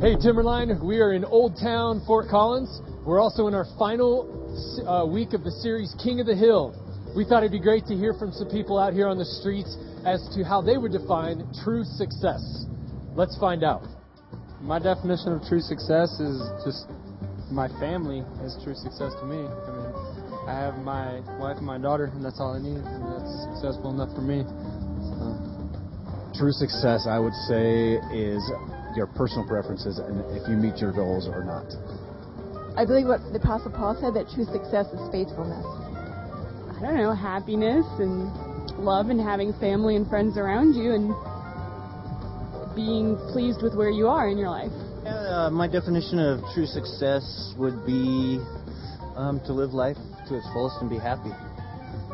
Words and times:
Hey, 0.00 0.14
Timberline, 0.14 0.78
we 0.78 1.00
are 1.00 1.12
in 1.12 1.24
Old 1.24 1.58
Town, 1.58 2.00
Fort 2.06 2.28
Collins. 2.30 2.70
We're 3.04 3.18
also 3.18 3.48
in 3.48 3.54
our 3.54 3.66
final 3.80 4.30
uh, 4.86 5.04
week 5.04 5.34
of 5.34 5.42
the 5.42 5.50
series 5.50 5.92
King 5.98 6.20
of 6.20 6.26
the 6.26 6.36
Hill. 6.36 6.70
We 7.16 7.24
thought 7.24 7.42
it'd 7.42 7.50
be 7.50 7.58
great 7.58 7.84
to 7.86 7.96
hear 7.98 8.14
from 8.14 8.30
some 8.30 8.46
people 8.46 8.78
out 8.78 8.92
here 8.92 9.08
on 9.08 9.18
the 9.18 9.26
streets 9.26 9.74
as 10.06 10.22
to 10.38 10.44
how 10.46 10.62
they 10.62 10.78
would 10.78 10.92
define 10.92 11.42
true 11.64 11.82
success. 11.82 12.38
Let's 13.18 13.36
find 13.42 13.64
out. 13.64 13.82
My 14.62 14.78
definition 14.78 15.34
of 15.34 15.42
true 15.50 15.58
success 15.58 16.14
is 16.22 16.46
just 16.62 16.86
my 17.50 17.66
family 17.82 18.22
is 18.46 18.54
true 18.62 18.78
success 18.78 19.18
to 19.18 19.26
me. 19.26 19.42
I 19.42 19.70
mean, 19.74 19.90
I 20.46 20.54
have 20.62 20.78
my 20.78 21.26
wife 21.42 21.58
and 21.58 21.66
my 21.66 21.78
daughter, 21.78 22.06
and 22.14 22.24
that's 22.24 22.38
all 22.38 22.54
I 22.54 22.62
need, 22.62 22.78
and 22.78 23.02
that's 23.18 23.34
successful 23.50 23.90
enough 23.90 24.14
for 24.14 24.22
me. 24.22 24.46
So. 24.46 26.38
True 26.38 26.54
success, 26.54 27.10
I 27.10 27.18
would 27.18 27.34
say, 27.50 27.98
is 28.14 28.46
your 28.98 29.06
personal 29.06 29.46
preferences 29.46 30.02
and 30.02 30.26
if 30.34 30.42
you 30.50 30.58
meet 30.58 30.82
your 30.82 30.90
goals 30.92 31.30
or 31.30 31.46
not. 31.46 31.70
I 32.74 32.84
believe 32.84 33.06
what 33.06 33.22
the 33.30 33.38
Apostle 33.38 33.70
Paul 33.70 33.94
said 33.94 34.14
that 34.18 34.26
true 34.34 34.44
success 34.44 34.90
is 34.90 35.02
faithfulness. 35.14 35.62
I 35.62 36.82
don't 36.82 36.98
know, 36.98 37.14
happiness 37.14 37.86
and 38.02 38.26
love 38.82 39.10
and 39.10 39.20
having 39.22 39.54
family 39.62 39.94
and 39.94 40.06
friends 40.10 40.36
around 40.36 40.74
you 40.74 40.94
and 40.94 41.14
being 42.74 43.14
pleased 43.30 43.62
with 43.62 43.74
where 43.74 43.90
you 43.90 44.06
are 44.06 44.28
in 44.28 44.38
your 44.38 44.50
life. 44.50 44.74
Uh, 45.06 45.50
my 45.50 45.66
definition 45.66 46.18
of 46.18 46.42
true 46.54 46.66
success 46.66 47.54
would 47.56 47.86
be 47.86 48.38
um, 49.14 49.40
to 49.46 49.52
live 49.52 49.70
life 49.70 49.98
to 50.28 50.36
its 50.36 50.46
fullest 50.52 50.78
and 50.82 50.90
be 50.90 50.98
happy, 50.98 51.34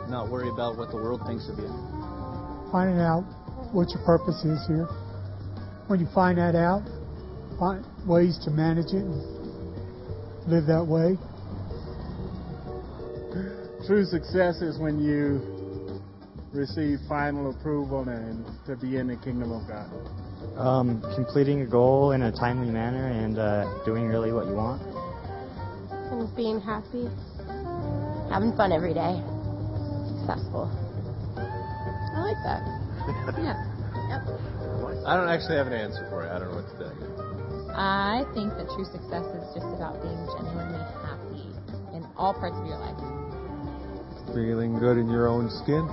not 0.08 0.30
worry 0.30 0.48
about 0.48 0.76
what 0.76 0.90
the 0.90 0.96
world 0.96 1.20
thinks 1.26 1.48
of 1.48 1.58
you. 1.58 1.68
Finding 2.72 3.00
out 3.00 3.24
what 3.72 3.88
your 3.90 4.04
purpose 4.04 4.44
is 4.44 4.60
here. 4.68 4.88
When 5.86 6.00
you 6.00 6.06
find 6.14 6.38
that 6.38 6.54
out, 6.54 6.82
find 7.58 7.84
ways 8.06 8.38
to 8.44 8.50
manage 8.50 8.92
it 8.94 9.04
and 9.04 9.20
live 10.46 10.66
that 10.66 10.84
way. 10.84 11.18
True 13.86 14.04
success 14.06 14.62
is 14.62 14.78
when 14.78 14.98
you 14.98 15.42
receive 16.54 16.98
final 17.06 17.50
approval 17.50 18.08
and 18.08 18.46
to 18.64 18.76
be 18.76 18.96
in 18.96 19.08
the 19.08 19.16
kingdom 19.16 19.52
of 19.52 19.68
God. 19.68 19.90
Um, 20.56 21.02
completing 21.14 21.60
a 21.60 21.66
goal 21.66 22.12
in 22.12 22.22
a 22.22 22.32
timely 22.32 22.70
manner 22.70 23.08
and 23.08 23.38
uh, 23.38 23.84
doing 23.84 24.06
really 24.06 24.32
what 24.32 24.46
you 24.46 24.54
want. 24.54 24.80
And 26.12 26.34
being 26.34 26.60
happy, 26.60 27.10
having 28.30 28.56
fun 28.56 28.72
every 28.72 28.94
day, 28.94 29.20
successful. 30.16 30.70
I 31.36 32.20
like 32.22 32.40
that. 32.44 32.62
yeah. 33.42 33.74
Yep. 34.08 34.53
I 35.04 35.16
don't 35.20 35.28
actually 35.28 35.56
have 35.60 35.68
an 35.68 35.76
answer 35.76 36.08
for 36.08 36.24
you. 36.24 36.30
I 36.32 36.38
don't 36.40 36.48
know 36.48 36.64
what 36.64 36.68
to 36.72 36.76
tell 36.80 36.94
you. 36.96 37.12
I 37.76 38.24
think 38.32 38.56
that 38.56 38.72
true 38.72 38.88
success 38.88 39.28
is 39.36 39.44
just 39.52 39.68
about 39.76 40.00
being 40.00 40.16
genuinely 40.32 40.80
happy 41.04 41.44
in 41.92 42.08
all 42.16 42.32
parts 42.32 42.56
of 42.56 42.64
your 42.64 42.80
life. 42.80 42.96
Feeling 44.32 44.80
good 44.80 44.96
in 44.96 45.12
your 45.12 45.28
own 45.28 45.52
skin 45.60 45.84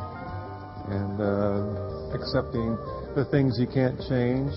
and 0.96 1.20
uh, 1.20 2.16
accepting 2.16 2.80
the 3.20 3.28
things 3.36 3.60
you 3.60 3.68
can't 3.68 4.00
change 4.08 4.56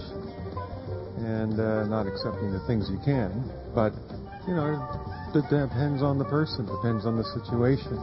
and 1.18 1.58
uh, 1.58 1.90
not 1.90 2.06
accepting 2.06 2.54
the 2.54 2.62
things 2.70 2.86
you 2.86 3.02
can. 3.02 3.34
But, 3.74 3.90
you 4.46 4.54
know, 4.54 4.70
it 5.34 5.42
depends 5.50 5.98
on 5.98 6.18
the 6.22 6.30
person, 6.30 6.62
depends 6.62 7.06
on 7.10 7.18
the 7.18 7.26
situation. 7.34 7.98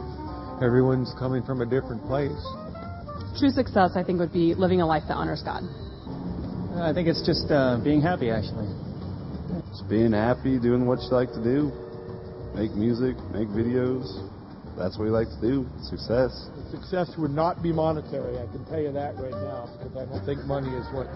Everyone's 0.60 1.16
coming 1.16 1.42
from 1.42 1.64
a 1.64 1.66
different 1.66 2.04
place. 2.04 2.44
True 3.40 3.50
success, 3.50 3.96
I 3.96 4.04
think, 4.04 4.20
would 4.20 4.36
be 4.36 4.52
living 4.52 4.82
a 4.82 4.86
life 4.86 5.04
that 5.08 5.16
honors 5.16 5.40
God. 5.40 5.64
I 6.80 6.92
think 6.94 7.08
it's 7.08 7.24
just 7.24 7.50
uh, 7.50 7.78
being 7.84 8.00
happy, 8.00 8.30
actually. 8.30 8.68
Just 9.68 9.88
being 9.88 10.12
happy, 10.12 10.58
doing 10.58 10.86
what 10.86 11.00
you 11.00 11.10
like 11.12 11.28
to 11.32 11.42
do, 11.44 11.68
make 12.56 12.72
music, 12.72 13.16
make 13.32 13.48
videos. 13.48 14.08
That's 14.76 14.96
what 14.96 15.04
we 15.04 15.10
like 15.10 15.28
to 15.28 15.40
do. 15.40 15.68
Success. 15.84 16.32
Success 16.70 17.12
would 17.18 17.30
not 17.30 17.62
be 17.62 17.72
monetary. 17.72 18.38
I 18.38 18.46
can 18.48 18.64
tell 18.66 18.80
you 18.80 18.92
that 18.92 19.16
right 19.20 19.36
now 19.36 19.68
because 19.76 19.96
I 19.96 20.04
don't 20.08 20.24
think 20.24 20.44
money 20.48 20.72
is 20.72 20.88
what 20.96 21.08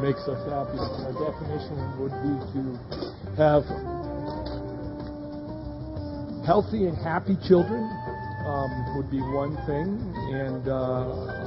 makes 0.00 0.24
us 0.24 0.40
happy. 0.48 0.80
Our 0.80 1.12
definition 1.12 1.76
would 2.00 2.16
be 2.24 2.32
to 2.56 2.62
have 3.36 3.68
healthy 6.48 6.88
and 6.88 6.96
happy 6.96 7.36
children 7.46 7.84
um, 8.48 8.96
would 8.96 9.10
be 9.10 9.20
one 9.20 9.56
thing, 9.64 9.96
and 10.32 10.68
uh, 10.68 11.43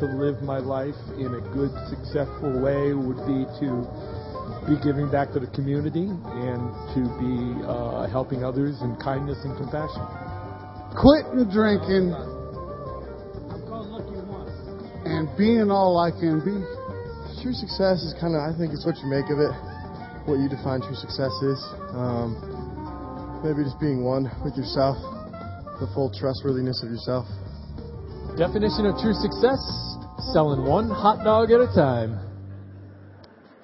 to 0.00 0.06
live 0.16 0.42
my 0.42 0.58
life 0.58 0.98
in 1.16 1.32
a 1.36 1.42
good, 1.52 1.70
successful 1.88 2.60
way 2.60 2.92
would 2.92 3.20
be 3.28 3.44
to 3.60 3.84
be 4.66 4.76
giving 4.84 5.10
back 5.10 5.32
to 5.32 5.40
the 5.40 5.48
community 5.52 6.08
and 6.08 6.60
to 6.92 7.00
be 7.20 7.64
uh, 7.64 8.08
helping 8.08 8.44
others 8.44 8.80
in 8.82 8.96
kindness 8.96 9.38
and 9.44 9.56
compassion. 9.56 10.04
Quit 10.96 11.24
Quitting 11.30 11.48
drinking 11.52 12.12
and 15.06 15.28
being 15.36 15.70
all 15.70 15.96
I 15.98 16.10
can 16.10 16.40
be. 16.44 16.56
True 17.40 17.56
success 17.56 18.04
is 18.04 18.12
kind 18.20 18.36
of, 18.36 18.44
I 18.44 18.52
think 18.56 18.72
it's 18.76 18.84
what 18.84 19.00
you 19.00 19.08
make 19.08 19.32
of 19.32 19.40
it, 19.40 19.54
what 20.28 20.36
you 20.36 20.48
define 20.48 20.84
true 20.84 20.98
success 20.98 21.32
is. 21.40 21.60
Um, 21.96 23.40
maybe 23.42 23.64
just 23.64 23.80
being 23.80 24.04
one 24.04 24.28
with 24.44 24.56
yourself, 24.60 25.00
the 25.80 25.88
full 25.96 26.12
trustworthiness 26.12 26.84
of 26.84 26.92
yourself. 26.92 27.24
Definition 28.36 28.86
of 28.86 29.00
true 29.00 29.16
success 29.16 29.89
selling 30.32 30.64
one 30.64 30.90
hot 30.90 31.24
dog 31.24 31.50
at 31.50 31.60
a 31.60 31.66
time. 31.74 32.26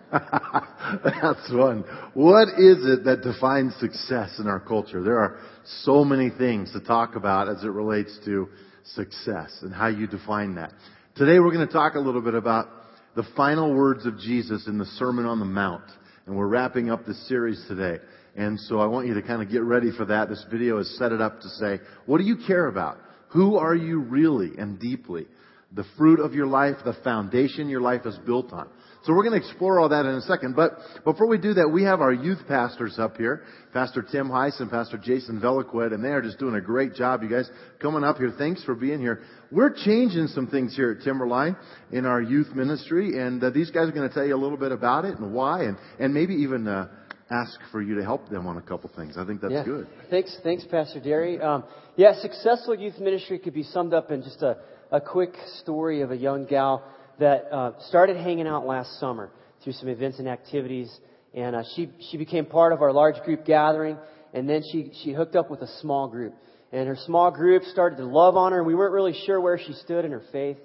That's 0.13 1.53
one. 1.53 1.85
What 2.15 2.49
is 2.59 2.85
it 2.85 3.05
that 3.05 3.23
defines 3.23 3.75
success 3.77 4.39
in 4.39 4.47
our 4.47 4.61
culture? 4.61 5.03
There 5.03 5.19
are 5.19 5.39
so 5.83 6.05
many 6.05 6.31
things 6.31 6.73
to 6.73 6.81
talk 6.81 7.17
about 7.17 7.49
as 7.49 7.65
it 7.65 7.69
relates 7.69 8.19
to 8.25 8.49
success 8.95 9.59
and 9.63 9.75
how 9.75 9.89
you 9.89 10.07
define 10.07 10.55
that. 10.55 10.73
Today 11.17 11.39
we're 11.41 11.53
going 11.53 11.67
to 11.67 11.73
talk 11.73 11.95
a 11.95 12.01
little 12.01 12.21
bit 12.21 12.35
about 12.35 12.69
the 13.17 13.25
final 13.37 13.75
words 13.75 14.07
of 14.07 14.19
Jesus 14.19 14.67
in 14.67 14.79
the 14.79 14.85
Sermon 14.85 15.25
on 15.25 15.41
the 15.41 15.47
Mount. 15.47 15.85
And 16.27 16.37
we're 16.37 16.47
wrapping 16.47 16.91
up 16.91 17.07
this 17.07 17.29
series 17.29 17.65
today. 17.67 18.03
And 18.37 18.61
so 18.61 18.79
I 18.81 18.87
want 18.87 19.07
you 19.07 19.15
to 19.15 19.23
kind 19.23 19.43
of 19.43 19.51
get 19.51 19.63
ready 19.63 19.91
for 19.97 20.05
that. 20.05 20.29
This 20.29 20.45
video 20.51 20.79
is 20.79 20.99
set 20.99 21.13
it 21.13 21.21
up 21.21 21.41
to 21.41 21.49
say, 21.49 21.81
what 22.05 22.19
do 22.19 22.25
you 22.25 22.37
care 22.47 22.67
about? 22.67 22.99
Who 23.29 23.57
are 23.57 23.75
you 23.75 24.01
really 24.01 24.53
and 24.59 24.79
deeply? 24.79 25.27
The 25.77 25.85
fruit 25.99 26.21
of 26.21 26.33
your 26.33 26.47
life, 26.47 26.77
the 26.85 26.97
foundation 27.05 27.69
your 27.69 27.83
life 27.83 28.07
is 28.07 28.17
built 28.25 28.51
on. 28.53 28.67
So 29.05 29.13
we're 29.13 29.23
going 29.23 29.41
to 29.41 29.47
explore 29.47 29.79
all 29.79 29.91
that 29.91 30.07
in 30.07 30.15
a 30.15 30.23
second. 30.23 30.57
But 30.57 30.73
before 31.05 31.29
we 31.29 31.37
do 31.39 31.53
that, 31.55 31.69
we 31.69 31.85
have 31.85 32.01
our 32.01 32.13
youth 32.13 32.41
pastors 32.49 32.99
up 32.99 33.19
here, 33.19 33.43
Pastor 33.75 34.03
Tim 34.03 34.29
Heiss 34.29 34.59
and 34.59 34.71
Pastor 34.71 34.97
Jason 34.97 35.39
Veliquid, 35.39 35.93
and 35.93 36.03
they 36.03 36.09
are 36.09 36.23
just 36.23 36.39
doing 36.39 36.55
a 36.55 36.63
great 36.63 36.95
job. 36.95 37.23
You 37.23 37.29
guys 37.29 37.49
coming 37.79 38.03
up 38.03 38.17
here. 38.17 38.35
Thanks 38.37 38.65
for 38.65 38.75
being 38.75 38.99
here. 38.99 39.21
We're 39.53 39.73
changing 39.73 40.29
some 40.29 40.47
things 40.47 40.75
here 40.75 40.97
at 40.99 41.05
Timberline 41.05 41.57
in 41.93 42.07
our 42.07 42.23
youth 42.23 42.49
ministry, 42.55 43.21
and 43.21 43.45
uh, 43.45 43.51
these 43.51 43.71
guys 43.71 43.89
are 43.89 43.93
going 43.93 44.09
to 44.09 44.15
tell 44.15 44.27
you 44.27 44.35
a 44.35 44.43
little 44.43 44.59
bit 44.59 44.73
about 44.73 45.05
it 45.05 45.19
and 45.19 45.33
why, 45.33 45.65
and 45.65 45.77
and 46.01 46.13
maybe 46.13 46.35
even. 46.35 46.67
Uh, 46.67 46.89
ask 47.29 47.59
for 47.73 47.83
you 47.83 47.97
to 47.97 48.05
help 48.05 48.29
them 48.29 48.47
on 48.47 48.57
a 48.57 48.63
couple 48.63 48.89
things. 48.95 49.17
I 49.19 49.25
think 49.25 49.41
that's 49.41 49.53
yeah. 49.53 49.65
good. 49.65 49.89
Thanks, 50.11 50.39
thanks, 50.45 50.65
Pastor 50.71 51.01
Dary. 51.01 51.41
Um, 51.41 51.65
yeah, 51.97 52.15
successful 52.21 52.77
youth 52.77 53.01
ministry 53.01 53.41
could 53.41 53.53
be 53.53 53.65
summed 53.65 53.93
up 53.93 54.13
in 54.13 54.23
just 54.23 54.43
a, 54.43 54.59
a 54.91 55.01
quick 55.01 55.35
story 55.61 56.03
of 56.03 56.11
a 56.11 56.17
young 56.17 56.47
gal 56.47 56.85
that 57.19 57.53
uh, 57.53 57.73
started 57.89 58.17
hanging 58.17 58.47
out 58.47 58.67
last 58.67 59.01
summer 59.01 59.31
through 59.65 59.73
some 59.73 59.89
events 59.89 60.19
and 60.19 60.29
activities, 60.29 60.91
and 61.35 61.57
uh, 61.57 61.63
she 61.75 61.91
she 62.11 62.17
became 62.17 62.47
part 62.47 62.73
of 62.73 62.83
our 62.83 62.93
large 62.93 63.21
group 63.25 63.45
gathering, 63.45 63.97
and 64.33 64.49
then 64.49 64.63
she 64.71 64.93
she 65.03 65.13
hooked 65.13 65.35
up 65.35 65.51
with 65.51 65.63
a 65.63 65.81
small 65.81 66.09
group, 66.09 66.35
and 66.73 66.87
her 66.87 66.97
small 67.07 67.31
group 67.31 67.65
started 67.65 67.97
to 67.97 68.05
love 68.05 68.37
on 68.37 68.53
her, 68.53 68.59
and 68.59 68.67
we 68.67 68.75
weren't 68.75 68.93
really 68.93 69.19
sure 69.27 69.41
where 69.41 69.59
she 69.59 69.73
stood 69.85 70.05
in 70.05 70.13
her 70.13 70.23
faith, 70.31 70.59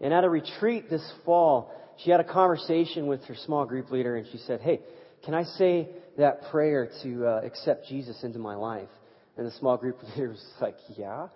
and 0.00 0.14
at 0.14 0.24
a 0.24 0.30
retreat 0.30 0.88
this 0.88 1.06
fall, 1.24 1.72
she 2.04 2.10
had 2.10 2.20
a 2.20 2.24
conversation 2.24 3.06
with 3.06 3.22
her 3.24 3.34
small 3.44 3.66
group 3.66 3.90
leader, 3.90 4.16
and 4.16 4.26
she 4.32 4.38
said, 4.38 4.60
"Hey, 4.60 4.80
can 5.24 5.34
I 5.34 5.42
say 5.42 5.88
that 6.16 6.50
prayer 6.50 6.88
to 7.02 7.26
uh, 7.26 7.40
accept 7.44 7.86
Jesus 7.88 8.22
into 8.22 8.38
my 8.38 8.54
life?" 8.54 8.88
And 9.36 9.46
the 9.46 9.52
small 9.52 9.76
group 9.76 9.98
leader 10.16 10.30
was 10.30 10.46
like, 10.60 10.76
"Yeah." 10.96 11.28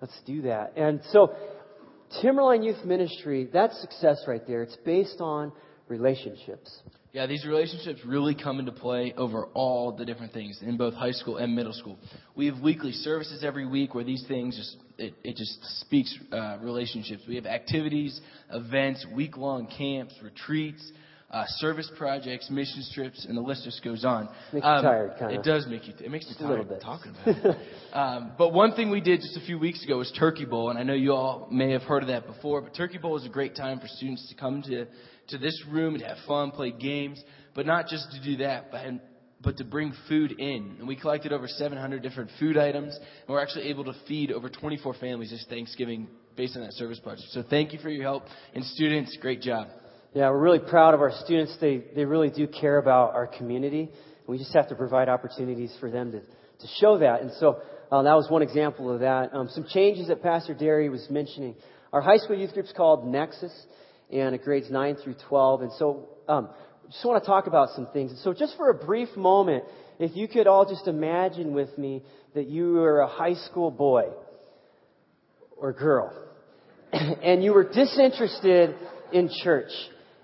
Let's 0.00 0.18
do 0.24 0.42
that. 0.42 0.72
And 0.76 1.00
so 1.12 1.34
Timberline 2.20 2.62
Youth 2.62 2.84
Ministry, 2.84 3.48
that's 3.52 3.80
success 3.80 4.24
right 4.26 4.44
there. 4.46 4.62
It's 4.62 4.76
based 4.84 5.20
on 5.20 5.52
relationships. 5.88 6.80
Yeah, 7.12 7.26
these 7.26 7.44
relationships 7.44 8.00
really 8.06 8.36
come 8.36 8.60
into 8.60 8.70
play 8.70 9.12
over 9.16 9.46
all 9.46 9.96
the 9.96 10.04
different 10.04 10.32
things 10.32 10.60
in 10.62 10.76
both 10.76 10.94
high 10.94 11.10
school 11.10 11.38
and 11.38 11.56
middle 11.56 11.72
school. 11.72 11.98
We 12.36 12.46
have 12.46 12.60
weekly 12.60 12.92
services 12.92 13.42
every 13.42 13.66
week 13.66 13.96
where 13.96 14.04
these 14.04 14.24
things 14.28 14.56
just 14.56 14.76
it, 14.96 15.14
it 15.24 15.36
just 15.36 15.58
speaks 15.80 16.16
uh, 16.30 16.58
relationships. 16.60 17.22
We 17.26 17.34
have 17.34 17.46
activities, 17.46 18.20
events, 18.52 19.04
week 19.12 19.36
long 19.36 19.66
camps, 19.66 20.14
retreats. 20.22 20.92
Uh, 21.30 21.44
service 21.58 21.90
projects, 21.96 22.50
mission 22.50 22.82
trips, 22.92 23.24
and 23.24 23.36
the 23.36 23.40
list 23.40 23.64
just 23.64 23.84
goes 23.84 24.04
on. 24.04 24.28
Makes 24.52 24.66
you 24.66 24.82
tired, 24.82 25.12
kinda. 25.18 25.34
It 25.34 25.44
does 25.44 25.66
make 25.68 25.86
you. 25.86 25.94
It 26.00 26.10
makes 26.10 26.26
me 26.26 26.32
Just 26.32 26.40
tired 26.40 26.80
talking 26.82 27.12
about 27.12 27.44
it. 27.44 27.56
um, 27.92 28.32
but 28.36 28.52
one 28.52 28.72
thing 28.74 28.90
we 28.90 29.00
did 29.00 29.20
just 29.20 29.36
a 29.36 29.46
few 29.46 29.58
weeks 29.58 29.84
ago 29.84 29.98
was 29.98 30.12
Turkey 30.18 30.44
Bowl, 30.44 30.70
and 30.70 30.78
I 30.78 30.82
know 30.82 30.94
you 30.94 31.12
all 31.12 31.46
may 31.50 31.70
have 31.70 31.82
heard 31.82 32.02
of 32.02 32.08
that 32.08 32.26
before. 32.26 32.60
But 32.60 32.74
Turkey 32.74 32.98
Bowl 32.98 33.16
is 33.16 33.24
a 33.24 33.28
great 33.28 33.54
time 33.54 33.78
for 33.78 33.86
students 33.86 34.28
to 34.28 34.34
come 34.34 34.62
to 34.62 34.86
to 35.28 35.38
this 35.38 35.62
room 35.70 35.94
and 35.94 36.02
have 36.02 36.18
fun, 36.26 36.50
play 36.50 36.72
games, 36.72 37.22
but 37.54 37.64
not 37.64 37.86
just 37.86 38.10
to 38.10 38.20
do 38.24 38.38
that, 38.38 38.72
but 38.72 38.84
but 39.40 39.56
to 39.58 39.64
bring 39.64 39.92
food 40.08 40.32
in. 40.32 40.76
And 40.80 40.88
we 40.88 40.96
collected 40.96 41.32
over 41.32 41.46
700 41.46 42.02
different 42.02 42.30
food 42.40 42.58
items, 42.58 42.96
and 42.96 43.28
we're 43.28 43.40
actually 43.40 43.68
able 43.68 43.84
to 43.84 43.94
feed 44.08 44.32
over 44.32 44.48
24 44.48 44.94
families 44.94 45.30
this 45.30 45.46
Thanksgiving 45.48 46.08
based 46.36 46.56
on 46.56 46.62
that 46.62 46.72
service 46.72 46.98
project. 46.98 47.28
So 47.30 47.44
thank 47.48 47.72
you 47.72 47.78
for 47.78 47.88
your 47.88 48.02
help, 48.02 48.24
and 48.54 48.64
students, 48.64 49.16
great 49.20 49.40
job. 49.40 49.68
Yeah, 50.12 50.30
we're 50.30 50.40
really 50.40 50.58
proud 50.58 50.94
of 50.94 51.00
our 51.02 51.12
students. 51.24 51.56
They, 51.60 51.84
they 51.94 52.04
really 52.04 52.30
do 52.30 52.48
care 52.48 52.78
about 52.78 53.14
our 53.14 53.28
community. 53.28 53.90
We 54.26 54.38
just 54.38 54.52
have 54.54 54.68
to 54.70 54.74
provide 54.74 55.08
opportunities 55.08 55.72
for 55.78 55.88
them 55.88 56.10
to, 56.10 56.18
to 56.20 56.66
show 56.80 56.98
that. 56.98 57.20
And 57.20 57.30
so 57.38 57.60
uh, 57.92 58.02
that 58.02 58.14
was 58.14 58.28
one 58.28 58.42
example 58.42 58.92
of 58.92 59.00
that. 59.00 59.32
Um, 59.32 59.48
some 59.50 59.66
changes 59.68 60.08
that 60.08 60.20
Pastor 60.20 60.52
Dary 60.52 60.88
was 60.88 61.06
mentioning. 61.10 61.54
Our 61.92 62.00
high 62.00 62.16
school 62.16 62.36
youth 62.36 62.52
group's 62.54 62.72
called 62.76 63.06
Nexus, 63.06 63.52
and 64.12 64.34
it 64.34 64.42
grades 64.42 64.68
9 64.68 64.96
through 64.96 65.14
12. 65.28 65.62
And 65.62 65.72
so 65.78 66.08
um, 66.28 66.48
just 66.90 67.04
want 67.04 67.22
to 67.22 67.26
talk 67.26 67.46
about 67.46 67.68
some 67.76 67.86
things. 67.92 68.20
So 68.24 68.34
just 68.34 68.56
for 68.56 68.70
a 68.70 68.74
brief 68.74 69.16
moment, 69.16 69.62
if 70.00 70.16
you 70.16 70.26
could 70.26 70.48
all 70.48 70.68
just 70.68 70.88
imagine 70.88 71.54
with 71.54 71.78
me 71.78 72.02
that 72.34 72.48
you 72.48 72.72
were 72.72 72.98
a 72.98 73.08
high 73.08 73.34
school 73.34 73.70
boy 73.70 74.08
or 75.56 75.72
girl, 75.72 76.12
and 76.92 77.44
you 77.44 77.52
were 77.52 77.62
disinterested 77.62 78.74
in 79.12 79.30
church, 79.44 79.70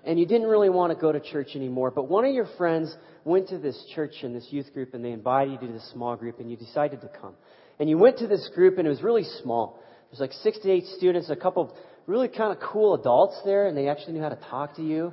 and 0.07 0.17
you 0.17 0.25
didn't 0.25 0.47
really 0.47 0.69
want 0.69 0.93
to 0.93 0.99
go 0.99 1.11
to 1.11 1.19
church 1.19 1.49
anymore, 1.55 1.91
but 1.91 2.07
one 2.07 2.23
of 2.23 2.33
your 2.33 2.47
friends 2.57 2.95
went 3.25 3.49
to 3.49 3.57
this 3.57 3.77
church 3.93 4.13
and 4.23 4.33
this 4.33 4.47
youth 4.51 4.73
group, 4.73 4.93
and 4.93 5.03
they 5.03 5.11
invited 5.11 5.51
you 5.51 5.67
to 5.67 5.73
this 5.73 5.91
small 5.91 6.15
group, 6.15 6.39
and 6.39 6.49
you 6.49 6.55
decided 6.55 7.01
to 7.01 7.09
come. 7.09 7.33
And 7.77 7.89
you 7.89 7.97
went 7.97 8.19
to 8.19 8.27
this 8.27 8.49
group, 8.55 8.77
and 8.77 8.87
it 8.87 8.89
was 8.89 9.03
really 9.03 9.25
small. 9.43 9.83
There's 10.09 10.21
like 10.21 10.31
six 10.31 10.59
to 10.59 10.71
eight 10.71 10.85
students, 10.97 11.29
a 11.29 11.35
couple 11.35 11.63
of 11.63 11.71
really 12.07 12.29
kind 12.29 12.55
of 12.55 12.63
cool 12.71 12.95
adults 12.95 13.41
there, 13.43 13.67
and 13.67 13.77
they 13.77 13.89
actually 13.89 14.13
knew 14.13 14.21
how 14.21 14.29
to 14.29 14.39
talk 14.49 14.77
to 14.77 14.81
you. 14.81 15.11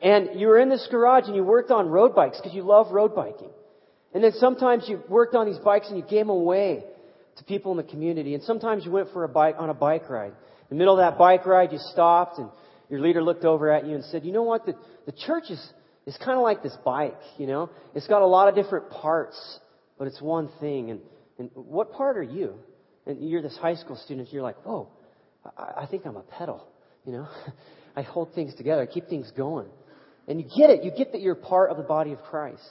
And 0.00 0.40
you 0.40 0.46
were 0.46 0.58
in 0.58 0.70
this 0.70 0.88
garage, 0.90 1.24
and 1.26 1.36
you 1.36 1.44
worked 1.44 1.70
on 1.70 1.90
road 1.90 2.14
bikes 2.14 2.38
because 2.38 2.54
you 2.54 2.62
love 2.62 2.92
road 2.92 3.14
biking. 3.14 3.50
And 4.14 4.24
then 4.24 4.32
sometimes 4.32 4.88
you 4.88 5.02
worked 5.06 5.34
on 5.34 5.46
these 5.46 5.58
bikes, 5.58 5.88
and 5.88 5.98
you 5.98 6.02
gave 6.02 6.20
them 6.20 6.30
away 6.30 6.82
to 7.36 7.44
people 7.44 7.72
in 7.72 7.76
the 7.76 7.84
community. 7.84 8.32
And 8.32 8.42
sometimes 8.42 8.86
you 8.86 8.90
went 8.90 9.12
for 9.12 9.22
a 9.24 9.28
bike 9.28 9.56
on 9.58 9.68
a 9.68 9.74
bike 9.74 10.08
ride. 10.08 10.32
In 10.70 10.76
the 10.76 10.76
middle 10.76 10.98
of 10.98 11.00
that 11.00 11.18
bike 11.18 11.44
ride, 11.44 11.72
you 11.72 11.78
stopped, 11.78 12.38
and 12.38 12.48
your 12.90 13.00
leader 13.00 13.22
looked 13.22 13.44
over 13.44 13.70
at 13.70 13.86
you 13.86 13.94
and 13.94 14.04
said, 14.04 14.24
"You 14.24 14.32
know 14.32 14.42
what? 14.42 14.66
The 14.66 14.74
the 15.06 15.12
church 15.12 15.44
is 15.50 15.72
is 16.06 16.16
kind 16.18 16.36
of 16.36 16.42
like 16.42 16.62
this 16.62 16.76
bike. 16.84 17.20
You 17.38 17.46
know, 17.46 17.70
it's 17.94 18.06
got 18.06 18.22
a 18.22 18.26
lot 18.26 18.48
of 18.48 18.54
different 18.54 18.90
parts, 18.90 19.60
but 19.98 20.06
it's 20.08 20.20
one 20.20 20.48
thing. 20.60 20.90
And 20.90 21.00
and 21.38 21.50
what 21.54 21.92
part 21.92 22.16
are 22.18 22.22
you? 22.22 22.54
And 23.06 23.28
you're 23.28 23.42
this 23.42 23.56
high 23.56 23.76
school 23.76 23.96
student. 23.96 24.32
You're 24.32 24.42
like, 24.42 24.64
whoa, 24.64 24.88
I, 25.56 25.82
I 25.82 25.86
think 25.86 26.04
I'm 26.04 26.16
a 26.16 26.22
pedal. 26.22 26.66
You 27.06 27.12
know, 27.12 27.28
I 27.96 28.02
hold 28.02 28.34
things 28.34 28.54
together. 28.54 28.82
I 28.82 28.86
keep 28.86 29.08
things 29.08 29.32
going. 29.36 29.68
And 30.28 30.40
you 30.40 30.46
get 30.56 30.70
it. 30.70 30.84
You 30.84 30.92
get 30.96 31.12
that 31.12 31.20
you're 31.20 31.34
part 31.34 31.70
of 31.70 31.76
the 31.76 31.82
body 31.82 32.12
of 32.12 32.20
Christ. 32.22 32.68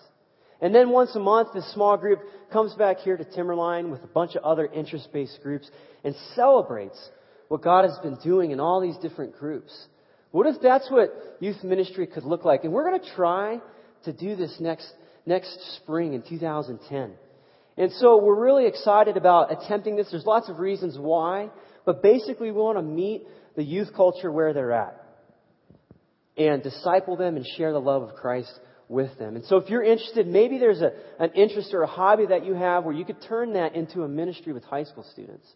And 0.62 0.75
then 0.75 0.89
once 0.89 1.16
a 1.16 1.19
month, 1.19 1.50
this 1.54 1.71
small 1.74 1.98
group 1.98 2.19
comes 2.51 2.74
back 2.75 2.98
here 2.98 3.16
to 3.16 3.24
Timberline 3.24 3.92
with 3.92 4.04
a 4.04 4.07
bunch 4.07 4.36
of 4.36 4.44
other 4.44 4.66
interest-based 4.66 5.39
groups 5.42 5.69
and 6.04 6.13
celebrates 6.36 6.98
what 7.48 7.62
God 7.62 7.86
has 7.86 7.98
been 8.00 8.18
doing 8.24 8.51
in 8.51 8.60
all 8.60 8.81
these 8.81 8.98
different 8.98 9.38
groups. 9.38 9.74
What 10.31 10.48
if 10.48 10.62
that's 10.62 10.90
what 10.92 11.12
youth 11.40 11.64
ministry 11.64 12.08
could 12.08 12.24
look 12.24 12.46
like? 12.46 12.64
And 12.64 12.74
we're 12.74 12.88
going 12.90 13.02
to 13.02 13.16
try 13.16 13.60
to 14.06 14.14
do 14.14 14.36
this 14.36 14.56
next, 14.60 14.92
next 15.26 15.78
spring 15.78 16.14
in 16.14 16.22
2010. 16.22 17.14
And 17.78 17.92
so 17.94 18.22
we're 18.22 18.40
really 18.40 18.68
excited 18.68 19.18
about 19.18 19.52
attempting 19.52 19.96
this. 19.96 20.10
There's 20.12 20.26
lots 20.26 20.50
of 20.50 20.60
reasons 20.60 20.98
why, 21.00 21.50
but 21.86 22.04
basically 22.04 22.52
we 22.52 22.58
want 22.58 22.78
to 22.78 22.84
meet 22.84 23.26
the 23.56 23.64
youth 23.64 23.90
culture 23.96 24.31
where 24.31 24.54
they're 24.54 24.74
at 24.74 25.02
and 26.38 26.62
disciple 26.62 27.18
them 27.18 27.36
and 27.36 27.46
share 27.58 27.74
the 27.74 27.80
love 27.80 28.04
of 28.04 28.16
Christ 28.16 28.52
with 28.88 29.18
them. 29.18 29.36
And 29.36 29.46
so 29.46 29.58
if 29.58 29.70
you're 29.70 29.84
interested, 29.84 30.28
maybe 30.28 30.58
there's 30.58 30.81
a, 30.81 30.92
an 31.20 31.31
interest 31.34 31.74
or 31.74 31.84
a 31.84 31.88
hobby 31.88 32.28
that 32.28 32.46
you 32.46 32.54
have 32.54 32.84
where 32.84 32.94
you 32.94 33.06
could 33.06 33.22
turn 33.28 33.54
that 33.54 33.76
into 33.76 34.04
a 34.04 34.08
ministry 34.08 34.54
with 34.54 34.64
high 34.64 34.84
school 34.84 35.06
students. 35.12 35.48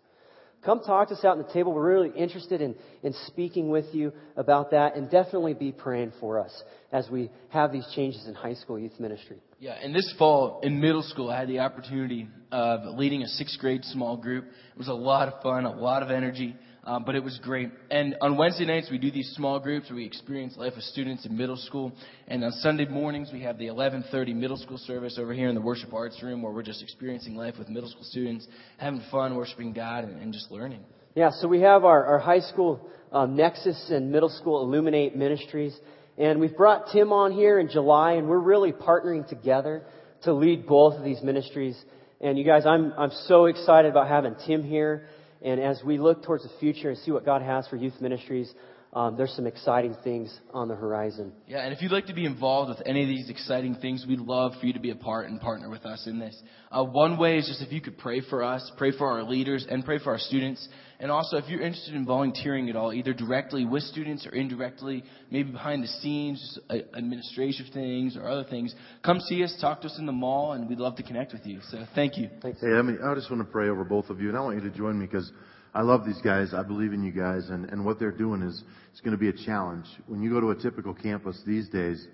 Come 0.66 0.80
talk 0.80 1.10
to 1.10 1.16
us 1.16 1.26
out 1.26 1.38
on 1.38 1.40
the 1.40 1.52
table. 1.52 1.74
We're 1.74 1.94
really 1.94 2.12
interested 2.16 2.62
in, 2.62 2.76
in 3.04 3.14
speaking 3.28 3.70
with 3.70 3.86
you 3.94 4.14
about 4.38 4.72
that 4.72 4.96
and 4.96 5.12
definitely 5.12 5.54
be 5.54 5.74
praying 5.74 6.14
for 6.22 6.40
us 6.40 6.64
as 6.92 7.10
we 7.10 7.30
have 7.50 7.74
these 7.74 7.86
changes 7.94 8.26
in 8.28 8.34
high 8.34 8.54
school 8.54 8.80
youth 8.80 8.98
ministry. 8.98 9.38
Yeah, 9.60 9.74
and 9.74 9.94
this 9.94 10.14
fall 10.18 10.62
in 10.64 10.80
middle 10.80 11.04
school, 11.04 11.30
I 11.30 11.40
had 11.40 11.50
the 11.50 11.60
opportunity 11.60 12.30
of 12.52 12.98
leading 12.98 13.24
a 13.24 13.28
sixth 13.28 13.60
grade 13.60 13.84
small 13.86 14.16
group. 14.16 14.46
It 14.46 14.78
was 14.78 14.88
a 14.88 14.94
lot 14.94 15.28
of 15.28 15.42
fun, 15.42 15.66
a 15.66 15.76
lot 15.76 16.02
of 16.02 16.12
energy, 16.12 16.56
um, 16.86 17.04
but 17.06 17.16
it 17.16 17.24
was 17.24 17.40
great. 17.42 17.70
And 17.90 18.16
on 18.22 18.38
Wednesday 18.38 18.66
nights, 18.66 18.90
we 18.92 18.98
do 18.98 19.12
these 19.12 19.30
small 19.36 19.60
groups 19.60 19.90
where 19.90 19.98
we 19.98 20.06
experience 20.06 20.56
life 20.58 20.74
with 20.76 20.84
students 20.86 21.26
in 21.26 21.38
middle 21.38 21.56
school. 21.56 21.94
And 22.28 22.44
on 22.44 22.52
Sunday 22.52 22.86
mornings, 22.86 23.30
we 23.32 23.42
have 23.42 23.58
the 23.58 23.68
11:30 23.68 24.34
middle 24.36 24.58
school 24.58 24.78
service 24.78 25.18
over 25.18 25.34
here 25.34 25.48
in 25.48 25.56
the 25.56 25.62
worship 25.62 25.94
arts 25.94 26.22
room, 26.22 26.42
where 26.42 26.52
we're 26.52 26.64
just 26.64 26.84
experiencing 26.84 27.36
life 27.36 27.56
with 27.58 27.70
middle 27.70 27.90
school 27.90 28.04
students, 28.04 28.48
having 28.78 29.02
fun, 29.12 29.36
worshiping 29.36 29.74
God, 29.74 30.04
and, 30.04 30.22
and 30.22 30.34
just 30.34 30.52
learning. 30.52 30.84
Yeah, 31.16 31.30
so 31.32 31.48
we 31.48 31.62
have 31.62 31.86
our, 31.86 32.06
our 32.06 32.20
high 32.20 32.40
school 32.40 32.90
um, 33.12 33.36
Nexus 33.36 33.90
and 33.92 34.12
middle 34.12 34.30
school 34.30 34.64
Illuminate 34.64 35.16
ministries. 35.16 35.78
And 36.18 36.40
we've 36.40 36.56
brought 36.56 36.92
Tim 36.92 37.12
on 37.14 37.32
here 37.32 37.60
in 37.60 37.70
July, 37.70 38.14
and 38.14 38.28
we're 38.28 38.40
really 38.40 38.72
partnering 38.72 39.28
together 39.28 39.84
to 40.24 40.34
lead 40.34 40.68
both 40.68 40.96
of 40.96 41.04
these 41.04 41.22
ministries. 41.22 41.80
And 42.22 42.38
you 42.38 42.44
guys, 42.44 42.66
I'm, 42.66 42.94
I'm 42.98 43.12
so 43.28 43.46
excited 43.46 43.90
about 43.90 44.08
having 44.08 44.36
Tim 44.46 44.64
here. 44.64 45.08
And 45.44 45.60
as 45.60 45.84
we 45.84 45.98
look 45.98 46.24
towards 46.24 46.44
the 46.44 46.50
future 46.60 46.90
and 46.90 46.98
see 46.98 47.12
what 47.12 47.26
God 47.26 47.42
has 47.42 47.68
for 47.68 47.76
youth 47.76 48.00
ministries, 48.00 48.54
um, 48.94 49.18
there's 49.18 49.34
some 49.34 49.48
exciting 49.48 49.96
things 50.04 50.32
on 50.54 50.68
the 50.68 50.76
horizon. 50.76 51.34
Yeah, 51.48 51.64
and 51.64 51.74
if 51.74 51.82
you'd 51.82 51.92
like 51.92 52.06
to 52.08 52.14
be 52.14 52.26
involved 52.26 52.70
with 52.70 52.88
any 52.88 53.02
of 53.02 53.08
these 53.08 53.28
exciting 53.28 53.76
things, 53.76 54.06
we'd 54.08 54.20
love 54.20 54.54
for 54.60 54.68
you 54.68 54.74
to 54.74 54.80
be 54.80 54.92
a 54.92 54.96
part 54.96 55.28
and 55.28 55.42
partner 55.42 55.68
with 55.68 55.84
us 55.84 56.06
in 56.06 56.20
this. 56.20 56.40
Uh, 56.72 56.84
one 56.84 57.18
way 57.18 57.38
is 57.38 57.48
just 57.48 57.64
if 57.64 57.72
you 57.72 57.82
could 57.82 57.98
pray 57.98 58.22
for 58.22 58.44
us, 58.44 58.72
pray 58.78 58.92
for 58.96 59.08
our 59.08 59.24
leaders, 59.24 59.66
and 59.68 59.84
pray 59.84 59.98
for 59.98 60.12
our 60.12 60.20
students. 60.20 60.68
And 61.00 61.10
also, 61.10 61.38
if 61.38 61.50
you're 61.50 61.62
interested 61.62 61.96
in 61.96 62.06
volunteering 62.06 62.70
at 62.70 62.76
all, 62.76 62.94
either 62.94 63.14
directly 63.14 63.66
with 63.66 63.82
students 63.82 64.28
or 64.28 64.30
indirectly, 64.30 65.04
maybe 65.32 65.52
behind 65.52 65.84
the 65.84 65.88
scenes, 65.88 66.60
uh, 66.70 66.76
administrative 66.94 67.74
things 67.74 68.16
or 68.16 68.30
other 68.30 68.44
things, 68.44 68.76
come 69.04 69.20
see 69.22 69.44
us, 69.44 69.58
talk 69.60 69.82
to 69.82 69.88
us 69.88 69.98
in 69.98 70.06
the 70.06 70.12
mall, 70.12 70.54
and 70.54 70.70
we'd 70.70 70.78
love 70.78 70.96
to 70.98 71.04
connect 71.04 71.34
with 71.34 71.48
you. 71.48 71.62
So 71.72 71.84
thank 71.96 72.16
you. 72.16 72.30
Thanks. 72.44 72.62
Hey, 72.62 72.74
I 72.74 72.84
mean, 72.84 73.00
I 73.04 73.16
just 73.16 73.32
want 73.32 73.42
to 73.42 73.52
pray 73.52 73.70
over 73.70 73.84
both 73.84 74.12
of 74.12 74.22
you, 74.22 74.30
and 74.30 74.38
I 74.38 74.42
want 74.42 74.64
you 74.64 74.70
to 74.70 74.78
join 74.78 75.00
me 75.00 75.08
because 75.08 75.32
I 75.76 75.82
love 75.82 76.06
these 76.06 76.22
guys. 76.22 76.54
I 76.54 76.62
believe 76.62 76.94
in 76.94 77.04
you 77.04 77.12
guys, 77.12 77.50
and, 77.50 77.66
and 77.70 77.84
what 77.84 78.00
they're 78.00 78.12
doing 78.12 78.44
is 78.44 78.64
it's 78.92 79.02
going 79.02 79.18
to 79.18 79.18
be 79.18 79.30
a 79.30 79.46
challenge. 79.46 79.86
When 80.06 80.22
you 80.22 80.30
go 80.30 80.40
to 80.40 80.52
a 80.52 80.56
typical 80.56 80.94
campus 80.94 81.42
these 81.48 81.68
days, 81.68 82.08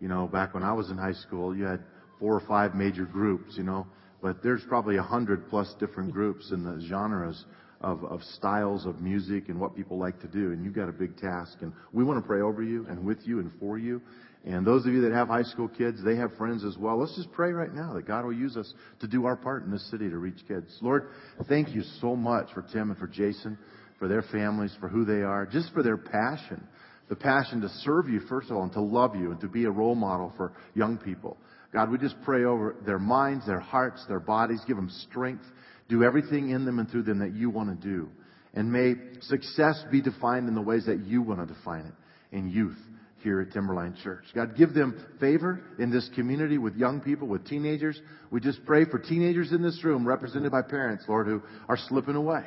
you 0.00 0.08
know, 0.08 0.26
back 0.26 0.52
when 0.52 0.64
I 0.64 0.72
was 0.72 0.90
in 0.90 0.98
high 0.98 1.12
school, 1.12 1.56
you 1.56 1.64
had 1.64 1.80
four 2.18 2.34
or 2.34 2.42
five 2.48 2.74
major 2.74 3.04
groups, 3.04 3.54
you 3.56 3.62
know, 3.62 3.86
but 4.20 4.42
there's 4.42 4.62
probably 4.68 4.96
a 4.96 5.02
hundred 5.02 5.48
plus 5.48 5.72
different 5.78 6.12
groups 6.12 6.50
in 6.50 6.64
the 6.64 6.84
genres 6.88 7.44
of, 7.80 8.02
of 8.04 8.20
styles 8.22 8.84
of 8.84 9.00
music 9.00 9.48
and 9.48 9.60
what 9.60 9.76
people 9.76 9.96
like 9.96 10.20
to 10.20 10.26
do, 10.26 10.50
and 10.50 10.64
you've 10.64 10.74
got 10.74 10.88
a 10.88 10.92
big 10.92 11.16
task, 11.16 11.58
and 11.60 11.72
we 11.92 12.02
want 12.02 12.20
to 12.20 12.26
pray 12.26 12.40
over 12.40 12.64
you 12.64 12.84
and 12.88 13.04
with 13.04 13.18
you 13.24 13.38
and 13.38 13.52
for 13.60 13.78
you. 13.78 14.02
And 14.46 14.66
those 14.66 14.84
of 14.84 14.92
you 14.92 15.00
that 15.02 15.12
have 15.12 15.28
high 15.28 15.42
school 15.42 15.68
kids, 15.68 16.04
they 16.04 16.16
have 16.16 16.36
friends 16.36 16.64
as 16.64 16.76
well. 16.76 17.00
Let's 17.00 17.16
just 17.16 17.32
pray 17.32 17.52
right 17.52 17.72
now 17.72 17.94
that 17.94 18.06
God 18.06 18.26
will 18.26 18.34
use 18.34 18.56
us 18.58 18.72
to 19.00 19.08
do 19.08 19.24
our 19.24 19.36
part 19.36 19.64
in 19.64 19.70
this 19.70 19.90
city 19.90 20.10
to 20.10 20.18
reach 20.18 20.46
kids. 20.46 20.76
Lord, 20.82 21.08
thank 21.48 21.74
you 21.74 21.82
so 22.00 22.14
much 22.14 22.52
for 22.52 22.60
Tim 22.60 22.90
and 22.90 22.98
for 22.98 23.06
Jason, 23.06 23.58
for 23.98 24.06
their 24.06 24.20
families, 24.20 24.76
for 24.80 24.88
who 24.88 25.06
they 25.06 25.22
are, 25.22 25.46
just 25.46 25.72
for 25.72 25.82
their 25.82 25.96
passion. 25.96 26.62
The 27.08 27.16
passion 27.16 27.62
to 27.62 27.68
serve 27.80 28.08
you, 28.08 28.20
first 28.28 28.50
of 28.50 28.56
all, 28.56 28.64
and 28.64 28.72
to 28.72 28.82
love 28.82 29.16
you 29.16 29.30
and 29.30 29.40
to 29.40 29.48
be 29.48 29.64
a 29.64 29.70
role 29.70 29.94
model 29.94 30.32
for 30.36 30.52
young 30.74 30.98
people. 30.98 31.38
God, 31.72 31.90
we 31.90 31.96
just 31.96 32.16
pray 32.22 32.44
over 32.44 32.76
their 32.84 32.98
minds, 32.98 33.46
their 33.46 33.60
hearts, 33.60 34.04
their 34.08 34.20
bodies. 34.20 34.60
Give 34.66 34.76
them 34.76 34.90
strength. 35.08 35.44
Do 35.88 36.04
everything 36.04 36.50
in 36.50 36.64
them 36.66 36.78
and 36.78 36.88
through 36.90 37.02
them 37.04 37.18
that 37.20 37.34
you 37.34 37.48
want 37.48 37.80
to 37.80 37.88
do. 37.88 38.10
And 38.52 38.70
may 38.70 38.94
success 39.22 39.82
be 39.90 40.00
defined 40.00 40.48
in 40.48 40.54
the 40.54 40.62
ways 40.62 40.86
that 40.86 41.04
you 41.04 41.22
want 41.22 41.46
to 41.46 41.52
define 41.52 41.86
it 41.86 42.36
in 42.36 42.48
youth 42.48 42.78
here 43.24 43.40
at 43.40 43.52
Timberline 43.52 43.96
Church. 44.04 44.24
God, 44.34 44.56
give 44.56 44.74
them 44.74 45.04
favor 45.18 45.60
in 45.80 45.90
this 45.90 46.08
community 46.14 46.58
with 46.58 46.76
young 46.76 47.00
people, 47.00 47.26
with 47.26 47.44
teenagers. 47.46 48.00
We 48.30 48.40
just 48.40 48.64
pray 48.64 48.84
for 48.84 48.98
teenagers 48.98 49.50
in 49.50 49.62
this 49.62 49.82
room, 49.82 50.06
represented 50.06 50.52
by 50.52 50.62
parents, 50.62 51.04
Lord, 51.08 51.26
who 51.26 51.42
are 51.68 51.76
slipping 51.88 52.14
away. 52.14 52.44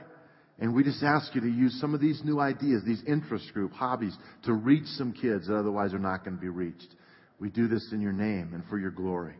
And 0.59 0.73
we 0.73 0.83
just 0.83 1.03
ask 1.03 1.35
you 1.35 1.41
to 1.41 1.49
use 1.49 1.77
some 1.81 1.93
of 1.93 1.99
these 1.99 2.21
new 2.23 2.39
ideas, 2.39 2.83
these 2.85 3.03
interest 3.05 3.53
group, 3.53 3.73
hobbies, 3.73 4.15
to 4.45 4.53
reach 4.53 4.85
some 4.85 5.11
kids 5.11 5.47
that 5.47 5.55
otherwise 5.57 5.93
are 5.93 5.99
not 5.99 6.23
going 6.23 6.37
to 6.37 6.41
be 6.41 6.49
reached. 6.49 6.95
We 7.39 7.49
do 7.49 7.67
this 7.67 7.89
in 7.91 8.01
your 8.01 8.13
name 8.13 8.51
and 8.53 8.63
for 8.69 8.79
your 8.79 8.91
glory. 8.91 9.35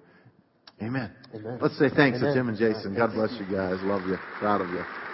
Amen. 0.82 1.12
Amen. 1.34 1.58
Let's 1.62 1.78
say 1.80 1.90
thanks 1.96 2.20
Amen. 2.20 2.34
to 2.34 2.34
Tim 2.36 2.50
and 2.50 2.58
Jason. 2.58 2.96
God 2.96 3.14
bless 3.14 3.32
you 3.40 3.46
guys. 3.46 3.80
Love 3.84 4.08
you. 4.08 4.18
Proud 4.40 4.62
of 4.62 4.70
you. 4.70 5.07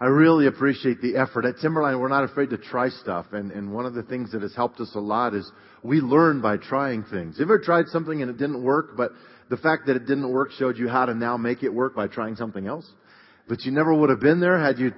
I 0.00 0.06
really 0.06 0.46
appreciate 0.46 1.02
the 1.02 1.16
effort. 1.16 1.44
At 1.44 1.58
Timberline, 1.58 2.00
we're 2.00 2.08
not 2.08 2.24
afraid 2.24 2.50
to 2.50 2.56
try 2.56 2.88
stuff. 2.88 3.26
And, 3.32 3.52
and 3.52 3.70
one 3.70 3.84
of 3.84 3.92
the 3.92 4.02
things 4.02 4.32
that 4.32 4.40
has 4.40 4.54
helped 4.54 4.80
us 4.80 4.92
a 4.94 5.00
lot 5.00 5.34
is 5.34 5.50
we 5.82 6.00
learn 6.00 6.40
by 6.40 6.56
trying 6.56 7.04
things. 7.04 7.36
You 7.38 7.44
ever 7.44 7.58
tried 7.58 7.86
something 7.88 8.22
and 8.22 8.30
it 8.30 8.38
didn't 8.38 8.62
work, 8.62 8.96
but 8.96 9.12
the 9.50 9.58
fact 9.58 9.86
that 9.86 9.96
it 9.96 10.06
didn't 10.06 10.30
work 10.30 10.52
showed 10.52 10.78
you 10.78 10.88
how 10.88 11.04
to 11.04 11.14
now 11.14 11.36
make 11.36 11.62
it 11.62 11.68
work 11.68 11.94
by 11.94 12.06
trying 12.06 12.36
something 12.36 12.66
else? 12.66 12.90
But 13.46 13.62
you 13.64 13.72
never 13.72 13.92
would 13.92 14.08
have 14.08 14.20
been 14.20 14.40
there 14.40 14.58
had 14.58 14.78
you 14.78 14.92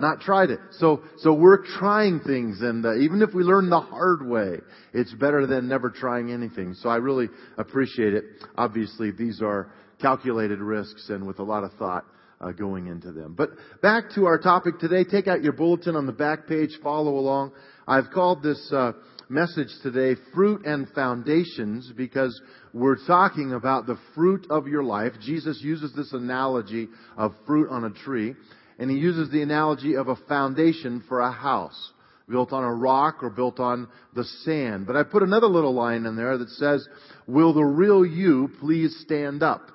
not 0.00 0.22
tried 0.22 0.48
it. 0.48 0.60
So, 0.78 1.02
so 1.18 1.34
we're 1.34 1.66
trying 1.78 2.20
things 2.20 2.62
and 2.62 2.86
uh, 2.86 2.96
even 2.96 3.20
if 3.20 3.34
we 3.34 3.42
learn 3.42 3.68
the 3.68 3.80
hard 3.80 4.26
way, 4.26 4.60
it's 4.94 5.12
better 5.12 5.46
than 5.46 5.68
never 5.68 5.90
trying 5.90 6.32
anything. 6.32 6.72
So 6.72 6.88
I 6.88 6.96
really 6.96 7.28
appreciate 7.58 8.14
it. 8.14 8.24
Obviously, 8.56 9.10
these 9.10 9.42
are 9.42 9.72
calculated 10.00 10.60
risks 10.60 11.10
and 11.10 11.26
with 11.26 11.38
a 11.38 11.42
lot 11.42 11.64
of 11.64 11.72
thought 11.74 12.06
uh, 12.40 12.52
going 12.52 12.86
into 12.86 13.12
them. 13.12 13.34
But 13.36 13.50
back 13.82 14.04
to 14.14 14.26
our 14.26 14.38
topic 14.38 14.78
today. 14.78 15.04
Take 15.04 15.28
out 15.28 15.42
your 15.42 15.52
bulletin 15.52 15.96
on 15.96 16.06
the 16.06 16.12
back 16.12 16.46
page. 16.46 16.70
Follow 16.82 17.16
along. 17.16 17.52
I've 17.86 18.10
called 18.12 18.42
this 18.42 18.72
uh, 18.72 18.92
message 19.28 19.68
today 19.82 20.20
"Fruit 20.34 20.64
and 20.64 20.88
Foundations" 20.90 21.92
because 21.96 22.40
we're 22.72 23.04
talking 23.06 23.52
about 23.52 23.86
the 23.86 23.98
fruit 24.14 24.46
of 24.50 24.68
your 24.68 24.84
life. 24.84 25.12
Jesus 25.20 25.60
uses 25.62 25.92
this 25.94 26.12
analogy 26.12 26.88
of 27.16 27.34
fruit 27.46 27.70
on 27.70 27.84
a 27.84 27.90
tree, 27.90 28.34
and 28.78 28.90
he 28.90 28.96
uses 28.98 29.30
the 29.30 29.42
analogy 29.42 29.94
of 29.96 30.08
a 30.08 30.16
foundation 30.28 31.02
for 31.08 31.20
a 31.20 31.32
house 31.32 31.92
built 32.28 32.52
on 32.52 32.62
a 32.62 32.74
rock 32.74 33.22
or 33.22 33.30
built 33.30 33.58
on 33.58 33.88
the 34.14 34.24
sand. 34.44 34.86
But 34.86 34.96
I 34.96 35.02
put 35.02 35.22
another 35.22 35.46
little 35.46 35.72
line 35.72 36.04
in 36.04 36.14
there 36.14 36.36
that 36.36 36.50
says, 36.50 36.86
will 37.26 37.54
the 37.54 37.64
real 37.64 38.04
you 38.04 38.50
please 38.60 38.94
stand 39.00 39.42
up? 39.42 39.70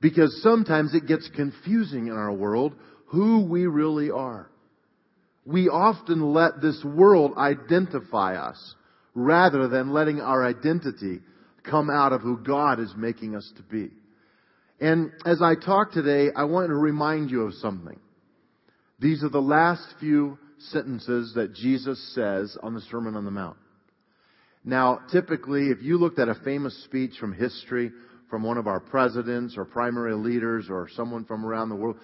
Because 0.00 0.42
sometimes 0.42 0.94
it 0.94 1.06
gets 1.06 1.28
confusing 1.34 2.08
in 2.08 2.12
our 2.12 2.32
world 2.32 2.74
who 3.06 3.46
we 3.46 3.66
really 3.66 4.10
are. 4.10 4.50
We 5.44 5.68
often 5.68 6.32
let 6.32 6.60
this 6.60 6.84
world 6.84 7.34
identify 7.36 8.36
us 8.36 8.74
rather 9.14 9.68
than 9.68 9.92
letting 9.92 10.20
our 10.20 10.44
identity 10.44 11.20
come 11.62 11.88
out 11.88 12.12
of 12.12 12.20
who 12.20 12.36
God 12.38 12.80
is 12.80 12.92
making 12.96 13.34
us 13.34 13.50
to 13.56 13.62
be. 13.62 13.90
And 14.80 15.12
as 15.24 15.40
I 15.40 15.54
talk 15.54 15.92
today, 15.92 16.28
I 16.34 16.44
want 16.44 16.68
to 16.68 16.74
remind 16.74 17.30
you 17.30 17.42
of 17.42 17.54
something. 17.54 17.98
These 18.98 19.22
are 19.22 19.28
the 19.28 19.40
last 19.40 19.86
few 20.00 20.38
sentences 20.58 21.32
that 21.34 21.54
Jesus 21.54 22.14
says 22.14 22.56
on 22.62 22.74
the 22.74 22.80
Sermon 22.82 23.16
on 23.16 23.24
the 23.24 23.30
Mount. 23.30 23.56
Now, 24.64 25.00
typically, 25.12 25.68
if 25.68 25.82
you 25.82 25.96
looked 25.96 26.18
at 26.18 26.28
a 26.28 26.34
famous 26.34 26.84
speech 26.84 27.12
from 27.20 27.32
history, 27.32 27.92
from 28.30 28.42
one 28.42 28.58
of 28.58 28.66
our 28.66 28.80
presidents 28.80 29.56
or 29.56 29.64
primary 29.64 30.14
leaders 30.14 30.66
or 30.68 30.88
someone 30.94 31.24
from 31.24 31.44
around 31.44 31.68
the 31.68 31.76
world, 31.76 31.96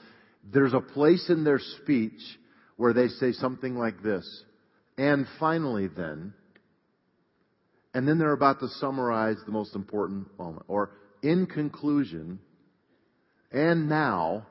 there's 0.52 0.74
a 0.74 0.80
place 0.80 1.28
in 1.28 1.44
their 1.44 1.60
speech 1.82 2.20
where 2.76 2.92
they 2.92 3.08
say 3.08 3.32
something 3.32 3.76
like 3.76 4.02
this. 4.02 4.44
And 4.98 5.26
finally 5.38 5.88
then, 5.88 6.34
and 7.94 8.08
then 8.08 8.18
they're 8.18 8.32
about 8.32 8.60
to 8.60 8.68
summarize 8.68 9.36
the 9.44 9.52
most 9.52 9.74
important 9.74 10.26
moment. 10.38 10.64
Or 10.68 10.90
in 11.22 11.46
conclusion, 11.46 12.38
and 13.52 13.88
now, 13.88 14.46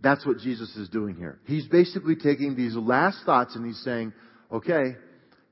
that's 0.00 0.24
what 0.24 0.38
Jesus 0.38 0.74
is 0.76 0.88
doing 0.88 1.16
here. 1.16 1.40
He's 1.46 1.66
basically 1.66 2.14
taking 2.14 2.54
these 2.54 2.76
last 2.76 3.24
thoughts 3.24 3.56
and 3.56 3.66
he's 3.66 3.82
saying, 3.82 4.12
okay, 4.52 4.96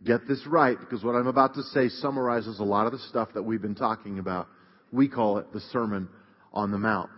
get 0.04 0.28
this 0.28 0.46
right 0.46 0.78
because 0.78 1.02
what 1.02 1.14
I'm 1.16 1.26
about 1.26 1.54
to 1.54 1.62
say 1.64 1.88
summarizes 1.88 2.60
a 2.60 2.64
lot 2.64 2.86
of 2.86 2.92
the 2.92 2.98
stuff 3.00 3.30
that 3.34 3.42
we've 3.42 3.62
been 3.62 3.74
talking 3.74 4.18
about 4.18 4.46
we 4.92 5.08
call 5.08 5.38
it 5.38 5.52
the 5.52 5.60
Sermon 5.72 6.08
on 6.52 6.70
the 6.70 6.78
Mount. 6.78 7.10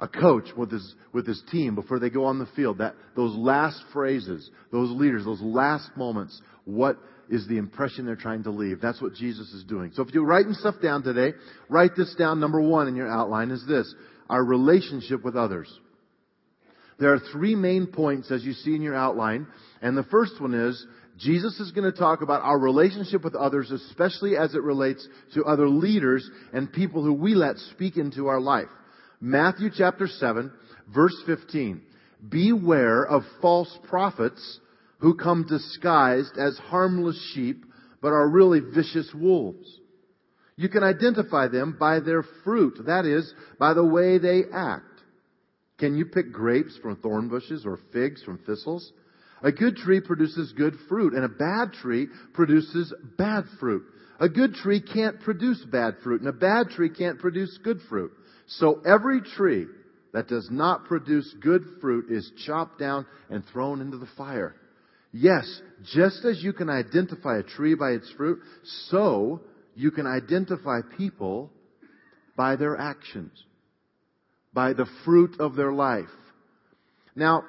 A 0.00 0.08
coach 0.08 0.48
with 0.56 0.70
his, 0.70 0.94
with 1.12 1.26
his 1.26 1.42
team 1.50 1.74
before 1.74 1.98
they 1.98 2.10
go 2.10 2.24
on 2.24 2.38
the 2.38 2.48
field, 2.56 2.78
that, 2.78 2.94
those 3.16 3.34
last 3.36 3.80
phrases, 3.92 4.50
those 4.72 4.90
leaders, 4.90 5.24
those 5.24 5.40
last 5.40 5.88
moments, 5.96 6.40
what 6.64 6.98
is 7.30 7.46
the 7.48 7.56
impression 7.56 8.04
they're 8.04 8.16
trying 8.16 8.42
to 8.42 8.50
leave? 8.50 8.80
That's 8.80 9.00
what 9.00 9.14
Jesus 9.14 9.50
is 9.52 9.64
doing. 9.64 9.92
So 9.94 10.02
if 10.02 10.12
you're 10.12 10.26
writing 10.26 10.52
stuff 10.52 10.74
down 10.82 11.02
today, 11.02 11.36
write 11.68 11.92
this 11.96 12.14
down. 12.16 12.40
Number 12.40 12.60
one 12.60 12.88
in 12.88 12.96
your 12.96 13.10
outline 13.10 13.50
is 13.50 13.64
this. 13.66 13.92
Our 14.28 14.44
relationship 14.44 15.24
with 15.24 15.36
others. 15.36 15.72
There 16.98 17.12
are 17.12 17.20
three 17.32 17.54
main 17.54 17.86
points 17.86 18.30
as 18.30 18.44
you 18.44 18.52
see 18.52 18.74
in 18.74 18.82
your 18.82 18.94
outline. 18.94 19.46
And 19.80 19.96
the 19.96 20.04
first 20.04 20.40
one 20.40 20.54
is 20.54 20.86
Jesus 21.18 21.60
is 21.60 21.70
going 21.70 21.90
to 21.90 21.96
talk 21.96 22.22
about 22.22 22.42
our 22.42 22.58
relationship 22.58 23.22
with 23.22 23.34
others, 23.34 23.70
especially 23.70 24.36
as 24.36 24.54
it 24.54 24.62
relates 24.62 25.06
to 25.34 25.44
other 25.44 25.68
leaders 25.68 26.28
and 26.52 26.72
people 26.72 27.04
who 27.04 27.12
we 27.12 27.34
let 27.34 27.56
speak 27.56 27.96
into 27.96 28.26
our 28.26 28.40
life. 28.40 28.68
Matthew 29.20 29.70
chapter 29.74 30.08
7, 30.08 30.52
verse 30.92 31.16
15. 31.26 31.80
Beware 32.28 33.04
of 33.04 33.22
false 33.40 33.78
prophets 33.84 34.60
who 34.98 35.14
come 35.14 35.46
disguised 35.46 36.36
as 36.38 36.58
harmless 36.58 37.32
sheep, 37.34 37.64
but 38.00 38.08
are 38.08 38.28
really 38.28 38.60
vicious 38.60 39.10
wolves. 39.14 39.80
You 40.56 40.68
can 40.68 40.82
identify 40.82 41.48
them 41.48 41.76
by 41.78 42.00
their 42.00 42.24
fruit, 42.44 42.78
that 42.86 43.04
is, 43.04 43.32
by 43.58 43.74
the 43.74 43.84
way 43.84 44.18
they 44.18 44.42
act. 44.52 44.84
Can 45.78 45.96
you 45.96 46.06
pick 46.06 46.32
grapes 46.32 46.78
from 46.80 46.96
thorn 46.96 47.28
bushes 47.28 47.66
or 47.66 47.78
figs 47.92 48.22
from 48.22 48.38
thistles? 48.38 48.92
A 49.44 49.52
good 49.52 49.76
tree 49.76 50.00
produces 50.00 50.52
good 50.52 50.74
fruit, 50.88 51.12
and 51.12 51.22
a 51.22 51.28
bad 51.28 51.74
tree 51.74 52.08
produces 52.32 52.92
bad 53.18 53.44
fruit. 53.60 53.84
A 54.18 54.28
good 54.28 54.54
tree 54.54 54.80
can't 54.80 55.20
produce 55.20 55.62
bad 55.70 55.96
fruit, 56.02 56.22
and 56.22 56.28
a 56.28 56.32
bad 56.32 56.70
tree 56.70 56.88
can't 56.88 57.18
produce 57.18 57.58
good 57.62 57.80
fruit. 57.88 58.10
So 58.46 58.80
every 58.86 59.20
tree 59.20 59.66
that 60.14 60.28
does 60.28 60.48
not 60.50 60.86
produce 60.86 61.30
good 61.42 61.62
fruit 61.80 62.06
is 62.10 62.30
chopped 62.46 62.78
down 62.78 63.04
and 63.28 63.44
thrown 63.52 63.82
into 63.82 63.98
the 63.98 64.08
fire. 64.16 64.56
Yes, 65.12 65.60
just 65.92 66.24
as 66.24 66.42
you 66.42 66.54
can 66.54 66.70
identify 66.70 67.38
a 67.38 67.42
tree 67.42 67.74
by 67.74 67.90
its 67.90 68.10
fruit, 68.16 68.40
so 68.88 69.42
you 69.74 69.90
can 69.90 70.06
identify 70.06 70.80
people 70.96 71.50
by 72.34 72.56
their 72.56 72.78
actions, 72.78 73.30
by 74.54 74.72
the 74.72 74.86
fruit 75.04 75.38
of 75.38 75.54
their 75.54 75.72
life. 75.72 76.08
Now, 77.14 77.44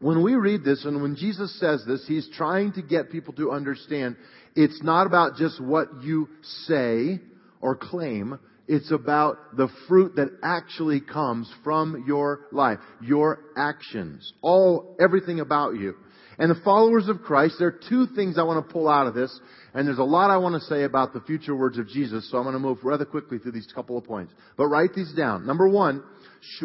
when 0.00 0.22
we 0.22 0.34
read 0.34 0.64
this 0.64 0.84
and 0.84 1.02
when 1.02 1.16
Jesus 1.16 1.58
says 1.58 1.84
this, 1.86 2.04
He's 2.06 2.28
trying 2.36 2.72
to 2.72 2.82
get 2.82 3.10
people 3.10 3.34
to 3.34 3.50
understand 3.50 4.16
it's 4.54 4.82
not 4.82 5.06
about 5.06 5.36
just 5.36 5.60
what 5.60 6.02
you 6.02 6.28
say 6.66 7.20
or 7.60 7.76
claim. 7.76 8.38
It's 8.66 8.90
about 8.90 9.56
the 9.56 9.68
fruit 9.88 10.16
that 10.16 10.28
actually 10.42 11.00
comes 11.00 11.50
from 11.64 12.04
your 12.06 12.40
life, 12.52 12.78
your 13.00 13.40
actions, 13.56 14.32
all, 14.42 14.96
everything 15.00 15.40
about 15.40 15.74
you. 15.74 15.94
And 16.38 16.50
the 16.50 16.60
followers 16.62 17.08
of 17.08 17.22
Christ, 17.22 17.56
there 17.58 17.68
are 17.68 17.80
two 17.88 18.06
things 18.14 18.38
I 18.38 18.44
want 18.44 18.64
to 18.64 18.72
pull 18.72 18.88
out 18.88 19.08
of 19.08 19.14
this, 19.14 19.36
and 19.74 19.88
there's 19.88 19.98
a 19.98 20.04
lot 20.04 20.30
I 20.30 20.36
want 20.36 20.54
to 20.54 20.68
say 20.68 20.84
about 20.84 21.12
the 21.12 21.20
future 21.20 21.54
words 21.54 21.78
of 21.78 21.88
Jesus, 21.88 22.30
so 22.30 22.38
I'm 22.38 22.44
going 22.44 22.52
to 22.52 22.60
move 22.60 22.78
rather 22.84 23.04
quickly 23.04 23.38
through 23.38 23.52
these 23.52 23.66
couple 23.74 23.98
of 23.98 24.04
points. 24.04 24.32
But 24.56 24.68
write 24.68 24.94
these 24.94 25.12
down. 25.14 25.46
Number 25.46 25.68
one, 25.68 26.04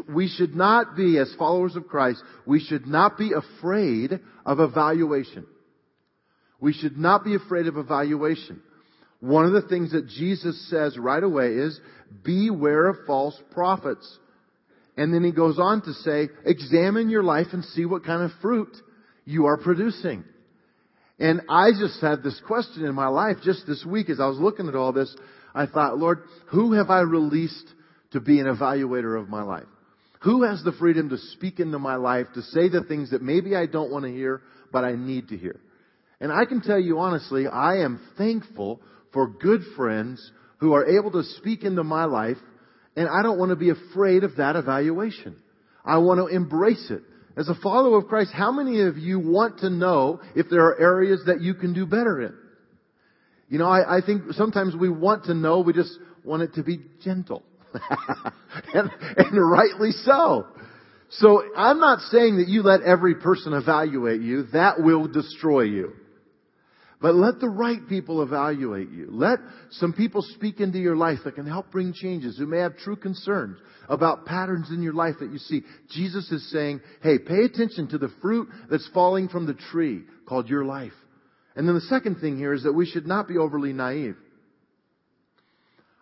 we 0.07 0.27
should 0.27 0.55
not 0.55 0.95
be, 0.95 1.17
as 1.17 1.33
followers 1.39 1.75
of 1.75 1.87
Christ, 1.87 2.21
we 2.45 2.59
should 2.59 2.85
not 2.85 3.17
be 3.17 3.31
afraid 3.33 4.19
of 4.45 4.59
evaluation. 4.59 5.47
We 6.59 6.73
should 6.73 6.97
not 6.97 7.23
be 7.23 7.33
afraid 7.33 7.65
of 7.65 7.75
evaluation. 7.75 8.61
One 9.21 9.45
of 9.45 9.53
the 9.53 9.67
things 9.67 9.93
that 9.93 10.07
Jesus 10.07 10.69
says 10.69 10.97
right 10.99 11.23
away 11.23 11.53
is, 11.53 11.79
beware 12.23 12.87
of 12.87 13.07
false 13.07 13.41
prophets. 13.51 14.19
And 14.95 15.11
then 15.11 15.23
he 15.23 15.31
goes 15.31 15.57
on 15.57 15.81
to 15.81 15.93
say, 15.93 16.29
examine 16.45 17.09
your 17.09 17.23
life 17.23 17.47
and 17.53 17.65
see 17.65 17.85
what 17.85 18.05
kind 18.05 18.21
of 18.21 18.31
fruit 18.39 18.75
you 19.25 19.45
are 19.45 19.57
producing. 19.57 20.23
And 21.19 21.41
I 21.49 21.69
just 21.79 22.01
had 22.01 22.23
this 22.23 22.39
question 22.45 22.85
in 22.85 22.95
my 22.95 23.07
life 23.07 23.37
just 23.43 23.65
this 23.67 23.85
week 23.85 24.09
as 24.09 24.19
I 24.19 24.27
was 24.27 24.39
looking 24.39 24.67
at 24.67 24.75
all 24.75 24.91
this. 24.91 25.15
I 25.53 25.67
thought, 25.67 25.97
Lord, 25.97 26.23
who 26.47 26.73
have 26.73 26.89
I 26.89 27.01
released 27.01 27.67
to 28.11 28.19
be 28.19 28.39
an 28.39 28.47
evaluator 28.47 29.19
of 29.19 29.29
my 29.29 29.43
life? 29.43 29.65
Who 30.21 30.43
has 30.43 30.63
the 30.63 30.71
freedom 30.71 31.09
to 31.09 31.17
speak 31.17 31.59
into 31.59 31.79
my 31.79 31.95
life, 31.95 32.27
to 32.33 32.41
say 32.41 32.69
the 32.69 32.83
things 32.83 33.11
that 33.11 33.21
maybe 33.21 33.55
I 33.55 33.65
don't 33.65 33.91
want 33.91 34.05
to 34.05 34.11
hear, 34.11 34.41
but 34.71 34.83
I 34.83 34.93
need 34.93 35.29
to 35.29 35.37
hear? 35.37 35.59
And 36.19 36.31
I 36.31 36.45
can 36.45 36.61
tell 36.61 36.79
you 36.79 36.99
honestly, 36.99 37.47
I 37.47 37.79
am 37.79 37.99
thankful 38.17 38.81
for 39.11 39.27
good 39.27 39.61
friends 39.75 40.31
who 40.57 40.73
are 40.73 40.85
able 40.85 41.11
to 41.11 41.23
speak 41.23 41.63
into 41.63 41.83
my 41.83 42.05
life, 42.05 42.37
and 42.95 43.09
I 43.09 43.21
don't 43.21 43.37
want 43.37 43.49
to 43.49 43.57
be 43.57 43.69
afraid 43.69 44.23
of 44.23 44.37
that 44.37 44.55
evaluation. 44.55 45.35
I 45.83 45.97
want 45.97 46.19
to 46.19 46.33
embrace 46.33 46.89
it. 46.89 47.03
As 47.35 47.49
a 47.49 47.55
follower 47.55 47.97
of 47.97 48.07
Christ, 48.07 48.31
how 48.31 48.51
many 48.51 48.81
of 48.81 48.97
you 48.97 49.19
want 49.19 49.59
to 49.59 49.69
know 49.69 50.21
if 50.35 50.49
there 50.49 50.65
are 50.67 50.79
areas 50.79 51.23
that 51.25 51.41
you 51.41 51.55
can 51.55 51.73
do 51.73 51.85
better 51.85 52.21
in? 52.21 52.35
You 53.49 53.59
know, 53.59 53.67
I, 53.67 53.97
I 53.97 54.01
think 54.01 54.33
sometimes 54.33 54.75
we 54.75 54.89
want 54.89 55.25
to 55.25 55.33
know, 55.33 55.59
we 55.61 55.73
just 55.73 55.97
want 56.23 56.43
it 56.43 56.53
to 56.55 56.63
be 56.63 56.81
gentle. 57.03 57.43
and, 58.73 58.91
and 59.17 59.49
rightly 59.51 59.91
so. 59.91 60.47
So 61.09 61.43
I'm 61.55 61.79
not 61.79 61.99
saying 61.99 62.37
that 62.37 62.47
you 62.47 62.63
let 62.63 62.81
every 62.81 63.15
person 63.15 63.53
evaluate 63.53 64.21
you. 64.21 64.43
That 64.53 64.81
will 64.81 65.07
destroy 65.07 65.61
you. 65.61 65.93
But 67.03 67.15
let 67.15 67.41
the 67.41 67.49
right 67.49 67.85
people 67.89 68.23
evaluate 68.23 68.89
you. 68.89 69.09
Let 69.11 69.39
some 69.71 69.91
people 69.91 70.21
speak 70.21 70.61
into 70.61 70.79
your 70.79 70.95
life 70.95 71.19
that 71.25 71.35
can 71.35 71.45
help 71.45 71.69
bring 71.69 71.91
changes, 71.91 72.37
who 72.37 72.45
may 72.45 72.59
have 72.59 72.77
true 72.77 72.95
concerns 72.95 73.57
about 73.89 74.25
patterns 74.25 74.69
in 74.71 74.81
your 74.81 74.93
life 74.93 75.15
that 75.19 75.29
you 75.29 75.37
see. 75.37 75.63
Jesus 75.89 76.31
is 76.31 76.49
saying, 76.49 76.79
hey, 77.01 77.19
pay 77.19 77.43
attention 77.43 77.89
to 77.89 77.97
the 77.97 78.07
fruit 78.21 78.47
that's 78.71 78.89
falling 78.93 79.27
from 79.27 79.45
the 79.45 79.53
tree 79.53 80.03
called 80.25 80.47
your 80.47 80.63
life. 80.63 80.93
And 81.57 81.67
then 81.67 81.75
the 81.75 81.81
second 81.81 82.21
thing 82.21 82.37
here 82.37 82.53
is 82.53 82.63
that 82.63 82.71
we 82.71 82.85
should 82.85 83.05
not 83.05 83.27
be 83.27 83.37
overly 83.37 83.73
naive. 83.73 84.15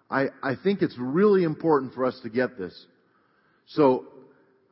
I, 0.08 0.28
I 0.44 0.54
think 0.64 0.84
it's 0.84 1.00
really 1.00 1.44
important 1.44 1.96
for 1.96 2.06
us 2.06 2.20
to 2.22 2.30
get 2.30 2.60
this. 2.60 2.80
So, 3.70 4.06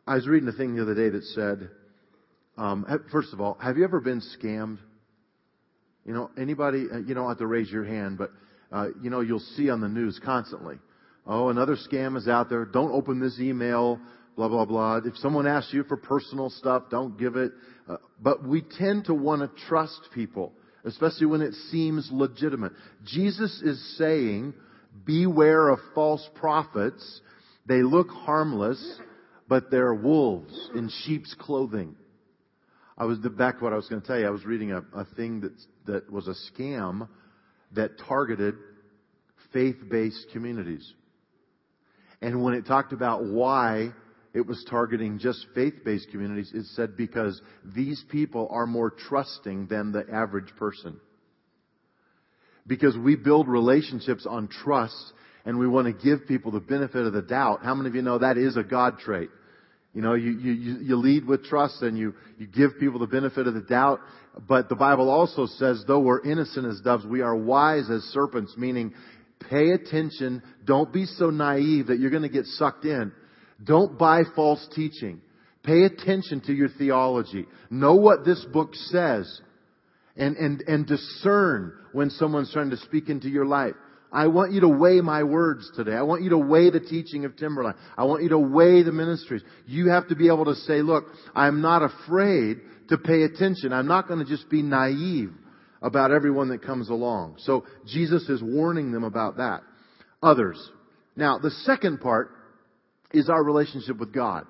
I 0.05 0.13
was 0.13 0.27
reading 0.27 0.48
a 0.48 0.51
thing 0.51 0.75
the 0.75 0.83
other 0.83 0.93
day 0.93 1.09
that 1.09 1.24
said, 1.24 1.71
um, 2.55 2.86
first 3.12 3.33
of 3.33 3.41
all, 3.41 3.57
have 3.59 3.77
you 3.77 3.83
ever 3.83 4.00
been 4.00 4.21
scammed? 4.39 4.77
You 6.10 6.16
know, 6.16 6.32
anybody, 6.39 6.88
uh, 6.92 6.98
you 6.98 7.13
don't 7.13 7.28
have 7.28 7.38
to 7.38 7.46
raise 7.46 7.70
your 7.70 7.86
hand, 7.86 8.18
but, 8.18 8.32
uh, 8.72 8.88
you 9.00 9.12
know, 9.12 9.20
you'll 9.22 9.38
see 9.56 9.70
on 9.70 9.80
the 9.80 9.88
news 9.88 10.20
constantly. 10.25 10.80
Oh, 11.28 11.50
another 11.50 11.75
scam 11.75 12.18
is 12.18 12.28
out 12.28 12.50
there. 12.50 12.66
Don't 12.66 12.92
open 12.92 13.20
this 13.20 13.39
email, 13.39 14.00
blah, 14.36 14.48
blah, 14.48 14.66
blah. 14.66 15.01
If 15.06 15.16
someone 15.18 15.46
asks 15.46 15.72
you 15.72 15.84
for 15.84 15.98
personal 15.98 16.50
stuff, 16.50 16.86
don't 16.89 17.20
give 17.20 17.36
it. 17.36 17.51
Uh, 17.88 17.98
but 18.20 18.44
we 18.44 18.63
tend 18.80 19.06
to 19.06 19.13
want 19.13 19.42
to 19.44 19.66
trust 19.68 20.00
people, 20.12 20.51
especially 20.84 21.28
when 21.28 21.44
it 21.44 21.54
seems 21.70 22.10
legitimate. 22.12 22.72
Jesus 23.06 23.62
is 23.63 23.80
saying, 24.00 24.56
beware 25.06 25.70
of 25.70 25.78
false 25.94 26.28
prophets. 26.34 27.22
They 27.68 27.84
look 27.84 28.10
harmless, 28.10 29.00
but 29.48 29.70
they're 29.70 29.94
wolves 29.94 30.72
in 30.74 30.89
sheep's 31.04 31.36
clothing. 31.38 31.96
I 33.00 33.06
was 33.06 33.18
back 33.20 33.60
to 33.60 33.63
what 33.63 33.72
I 33.72 33.78
was 33.78 33.88
going 33.88 34.01
to 34.01 34.08
tell 34.08 34.20
you. 34.20 34.28
I 34.28 34.30
was 34.30 34.44
reading 34.44 34.74
a, 34.74 34.84
a 34.94 35.06
thing 35.16 35.39
that 35.42 35.54
that 35.89 36.12
was 36.12 36.27
a 36.27 36.36
scam 36.51 37.08
that 37.74 38.00
targeted 38.08 38.55
faith-based 39.53 40.27
communities. 40.31 40.93
And 42.22 42.43
when 42.43 42.53
it 42.53 42.65
talked 42.65 42.93
about 42.93 43.24
why 43.25 43.89
it 44.34 44.46
was 44.46 44.63
targeting 44.69 45.19
just 45.19 45.46
faith-based 45.55 46.10
communities, 46.12 46.51
it 46.53 46.65
said 46.75 46.96
because 46.96 47.41
these 47.63 48.03
people 48.10 48.48
are 48.51 48.67
more 48.67 48.91
trusting 48.91 49.67
than 49.67 49.91
the 49.91 50.05
average 50.12 50.55
person. 50.58 51.00
Because 52.67 52.96
we 52.98 53.15
build 53.15 53.48
relationships 53.48 54.27
on 54.29 54.48
trust 54.48 55.13
and 55.46 55.58
we 55.58 55.67
want 55.67 55.88
to 55.88 56.03
give 56.03 56.27
people 56.27 56.51
the 56.51 56.60
benefit 56.60 57.08
of 57.08 57.13
the 57.13 57.22
doubt. 57.22 57.63
How 57.63 57.74
many 57.74 57.89
of 57.89 57.96
you 57.96 58.01
know 58.01 58.19
that 58.19 58.38
is 58.38 58.58
a 58.58 58.63
God 58.63 59.00
trait? 59.00 59.29
You 59.93 60.01
know, 60.01 60.13
you, 60.13 60.31
you, 60.31 60.77
you 60.81 60.96
lead 60.96 61.25
with 61.25 61.46
trust 61.46 61.81
and 61.81 61.98
you, 61.98 62.13
you 62.38 62.46
give 62.48 62.79
people 62.79 63.00
the 63.00 63.08
benefit 63.08 63.48
of 63.48 63.55
the 63.55 63.62
doubt. 63.62 64.00
But 64.48 64.69
the 64.69 64.75
Bible 64.75 65.10
also 65.10 65.48
says, 65.48 65.84
though 65.88 66.00
we're 66.00 66.24
innocent 66.24 66.67
as 66.67 66.79
doves, 66.81 67.05
we 67.05 67.22
are 67.22 67.36
wise 67.36 67.89
as 67.89 68.03
serpents, 68.03 68.53
meaning 68.55 68.93
pay 69.50 69.72
attention. 69.72 70.43
Don't 70.63 70.93
be 70.93 71.05
so 71.05 71.31
naive 71.31 71.88
that 71.88 72.00
you're 72.00 72.12
going 72.12 72.24
to 72.24 72.29
get 72.29 72.46
sucked 72.46 72.86
in. 72.86 73.12
Don't 73.63 73.98
buy 73.98 74.22
false 74.36 74.65
teaching. 74.75 75.22
Pay 75.63 75.84
attention 75.84 76.41
to 76.41 76.53
your 76.53 76.69
theology. 76.69 77.46
Know 77.69 77.96
what 77.96 78.24
this 78.24 78.46
book 78.53 78.75
says. 78.75 79.41
And, 80.15 80.36
and, 80.38 80.62
and 80.67 80.86
discern 80.86 81.74
when 81.93 82.10
someone's 82.10 82.51
trying 82.51 82.72
to 82.72 82.77
speak 82.77 83.10
into 83.10 83.29
your 83.29 83.46
life. 83.46 83.75
I 84.12 84.28
want 84.28 84.51
you 84.54 84.62
to 84.62 84.70
weigh 84.70 85.01
my 85.01 85.24
words 85.24 85.70
today. 85.75 85.94
I 85.94 86.01
want 86.01 86.24
you 86.24 86.32
to 86.32 86.38
weigh 86.38 86.70
the 86.72 86.80
teaching 86.80 87.25
of 87.25 87.36
Timberline. 87.36 87.75
I 87.98 88.06
want 88.06 88.24
you 88.24 88.30
to 88.30 88.39
weigh 88.39 88.82
the 88.82 88.92
ministries. 88.92 89.44
You 89.68 89.89
have 89.89 90.08
to 90.08 90.16
be 90.16 90.28
able 90.28 90.46
to 90.46 90.56
say, 90.56 90.82
look, 90.82 91.06
I'm 91.36 91.62
not 91.62 91.84
afraid 91.84 92.58
to 92.89 92.98
pay 92.98 93.24
attention. 93.24 93.72
I'm 93.72 93.88
not 93.88 94.08
going 94.08 94.20
to 94.20 94.25
just 94.25 94.50
be 94.50 94.63
naive 94.63 95.32
about 95.82 96.12
everyone 96.12 96.50
that 96.50 96.63
comes 96.63 96.89
along. 96.89 97.36
So 97.39 97.66
Jesus 97.86 98.28
is 98.30 98.42
warning 98.42 98.92
them 98.92 99.04
about 99.04 99.38
that. 99.38 99.62
Others. 100.24 100.58
Now, 101.16 101.38
the 101.38 101.51
second 101.51 102.01
part 102.01 102.32
is 103.12 103.30
our 103.30 103.44
relationship 103.44 103.98
with 103.98 104.13
God. 104.13 104.46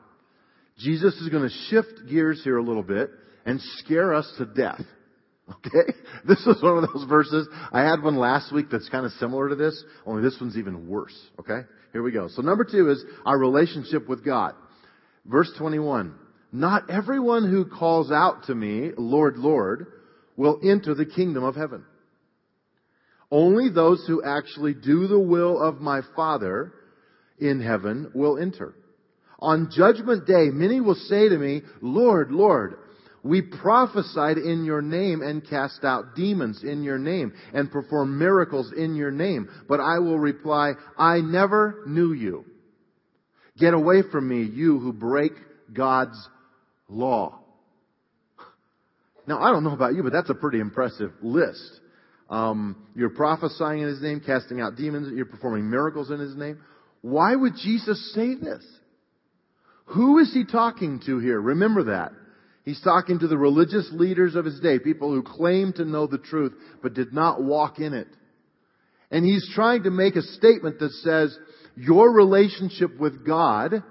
Jesus 0.78 1.13
is 1.16 1.30
going 1.30 1.44
to 1.44 1.56
shift 1.70 2.10
gears 2.10 2.42
here 2.44 2.58
a 2.58 2.63
little 2.63 2.84
bit 2.84 3.10
and 3.46 3.60
scare 3.78 4.13
us 4.13 4.32
to 4.38 4.46
death. 4.46 4.82
Okay? 5.51 5.94
This 6.27 6.46
is 6.46 6.62
one 6.62 6.84
of 6.84 6.94
those 6.94 7.06
verses. 7.08 7.48
I 7.72 7.82
had 7.82 8.03
one 8.03 8.18
last 8.18 8.53
week 8.53 8.65
that's 8.70 8.89
kind 8.89 9.06
of 9.06 9.13
similar 9.13 9.50
to 9.50 9.56
this, 9.56 9.84
only 10.06 10.22
this 10.22 10.38
one's 10.39 10.58
even 10.58 10.88
worse. 10.88 11.18
Okay? 11.39 11.62
Here 11.94 12.03
we 12.03 12.12
go. 12.12 12.27
So 12.27 12.41
number 12.41 12.65
two 12.65 12.89
is 12.89 13.03
our 13.25 13.38
relationship 13.38 14.08
with 14.08 14.25
God. 14.25 14.53
Verse 15.25 15.50
21. 15.58 16.13
Not 16.51 16.89
everyone 16.89 17.50
who 17.50 17.65
calls 17.65 18.12
out 18.12 18.44
to 18.48 18.56
me, 18.56 18.91
Lord, 18.98 19.38
Lord, 19.38 19.88
will 20.36 20.60
enter 20.63 20.94
the 20.94 21.06
kingdom 21.06 21.43
of 21.43 21.56
heaven. 21.56 21.86
Only 23.32 23.69
those 23.69 24.04
who 24.08 24.23
actually 24.23 24.73
do 24.73 25.08
the 25.08 25.19
will 25.19 25.62
of 25.62 25.80
my 25.80 26.02
Father 26.15 26.73
in 27.38 27.62
heaven 27.62 28.12
will 28.13 28.38
enter. 28.38 28.73
On 29.39 29.69
judgment 29.71 30.26
day, 30.26 30.50
many 30.52 30.82
will 30.82 30.95
say 30.95 31.30
to 31.30 31.38
me, 31.38 31.62
Lord, 31.82 32.32
Lord, 32.32 32.76
we 33.23 33.41
prophesied 33.41 34.38
in 34.38 34.63
your 34.65 34.82
name 34.82 35.21
and 35.21 35.47
cast 35.47 35.84
out 35.84 36.15
demons 36.15 36.63
in 36.63 36.84
your 36.84 36.97
name 36.97 37.34
and 37.53 37.71
performed 37.71 38.17
miracles 38.17 38.71
in 38.75 38.95
your 38.95 39.12
name. 39.12 39.49
But 39.67 39.79
I 39.79 39.99
will 39.99 40.19
reply, 40.19 40.73
I 40.97 41.19
never 41.19 41.84
knew 41.86 42.13
you. 42.13 42.45
Get 43.58 43.73
away 43.73 44.03
from 44.10 44.27
me, 44.27 44.43
you 44.43 44.79
who 44.79 44.93
break 44.93 45.34
God's 45.73 46.17
law. 46.88 47.39
Now, 49.27 49.41
I 49.41 49.51
don't 49.51 49.63
know 49.63 49.73
about 49.73 49.93
you, 49.93 50.01
but 50.01 50.13
that's 50.13 50.29
a 50.29 50.36
pretty 50.36 50.60
impressive 50.60 51.12
list. 51.21 51.79
Um, 52.29 52.88
you're 52.95 53.10
prophesying 53.10 53.82
in 53.82 53.88
His 53.89 54.01
name, 54.01 54.21
casting 54.25 54.62
out 54.62 54.75
demons, 54.75 55.12
you're 55.13 55.25
performing 55.25 55.69
miracles 55.69 56.10
in 56.10 56.19
His 56.19 56.36
name. 56.36 56.60
Why 57.01 57.36
would 57.36 57.53
Jesus 57.55 58.13
say 58.13 58.36
this? 58.36 58.65
Who 59.88 60.19
is 60.19 60.34
He 60.34 60.45
talking 60.45 61.01
to 61.05 61.19
here? 61.19 61.39
Remember 61.39 61.84
that. 61.86 62.12
He's 62.65 62.82
talking 62.82 63.19
to 63.19 63.28
the 63.28 63.38
religious 63.38 63.89
leaders 63.91 64.36
of 64.36 64.45
his 64.45 64.60
day, 64.60 64.80
people 64.80 65.12
who 65.12 65.24
claimed 65.24 65.76
to 65.76 65.86
know 65.86 66.08
the 66.08 66.17
truth 66.17 66.54
but 66.84 66.93
did 66.93 67.13
not 67.13 67.41
walk 67.41 67.80
in 67.80 67.93
it. 67.93 68.08
And 69.12 69.26
he's 69.26 69.50
trying 69.56 69.84
to 69.84 69.91
make 69.91 70.15
a 70.15 70.22
statement 70.22 70.80
that 70.80 70.91
says, 70.91 71.38
your 71.76 72.12
relationship 72.12 73.00
with 73.00 73.26
God 73.26 73.84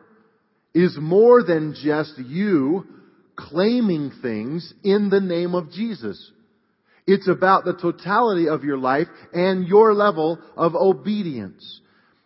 is 0.75 0.97
more 1.01 1.43
than 1.43 1.75
just 1.83 2.19
you 2.19 2.87
claiming 3.35 4.13
things 4.23 4.73
in 4.85 5.11
the 5.11 5.21
name 5.21 5.55
of 5.55 5.71
Jesus. 5.73 6.33
It's 7.07 7.29
about 7.29 7.65
the 7.65 7.75
totality 7.75 8.49
of 8.49 8.65
your 8.65 8.77
life 8.77 9.09
and 9.33 9.67
your 9.67 9.95
level 9.95 10.39
of 10.57 10.75
obedience. 10.75 11.81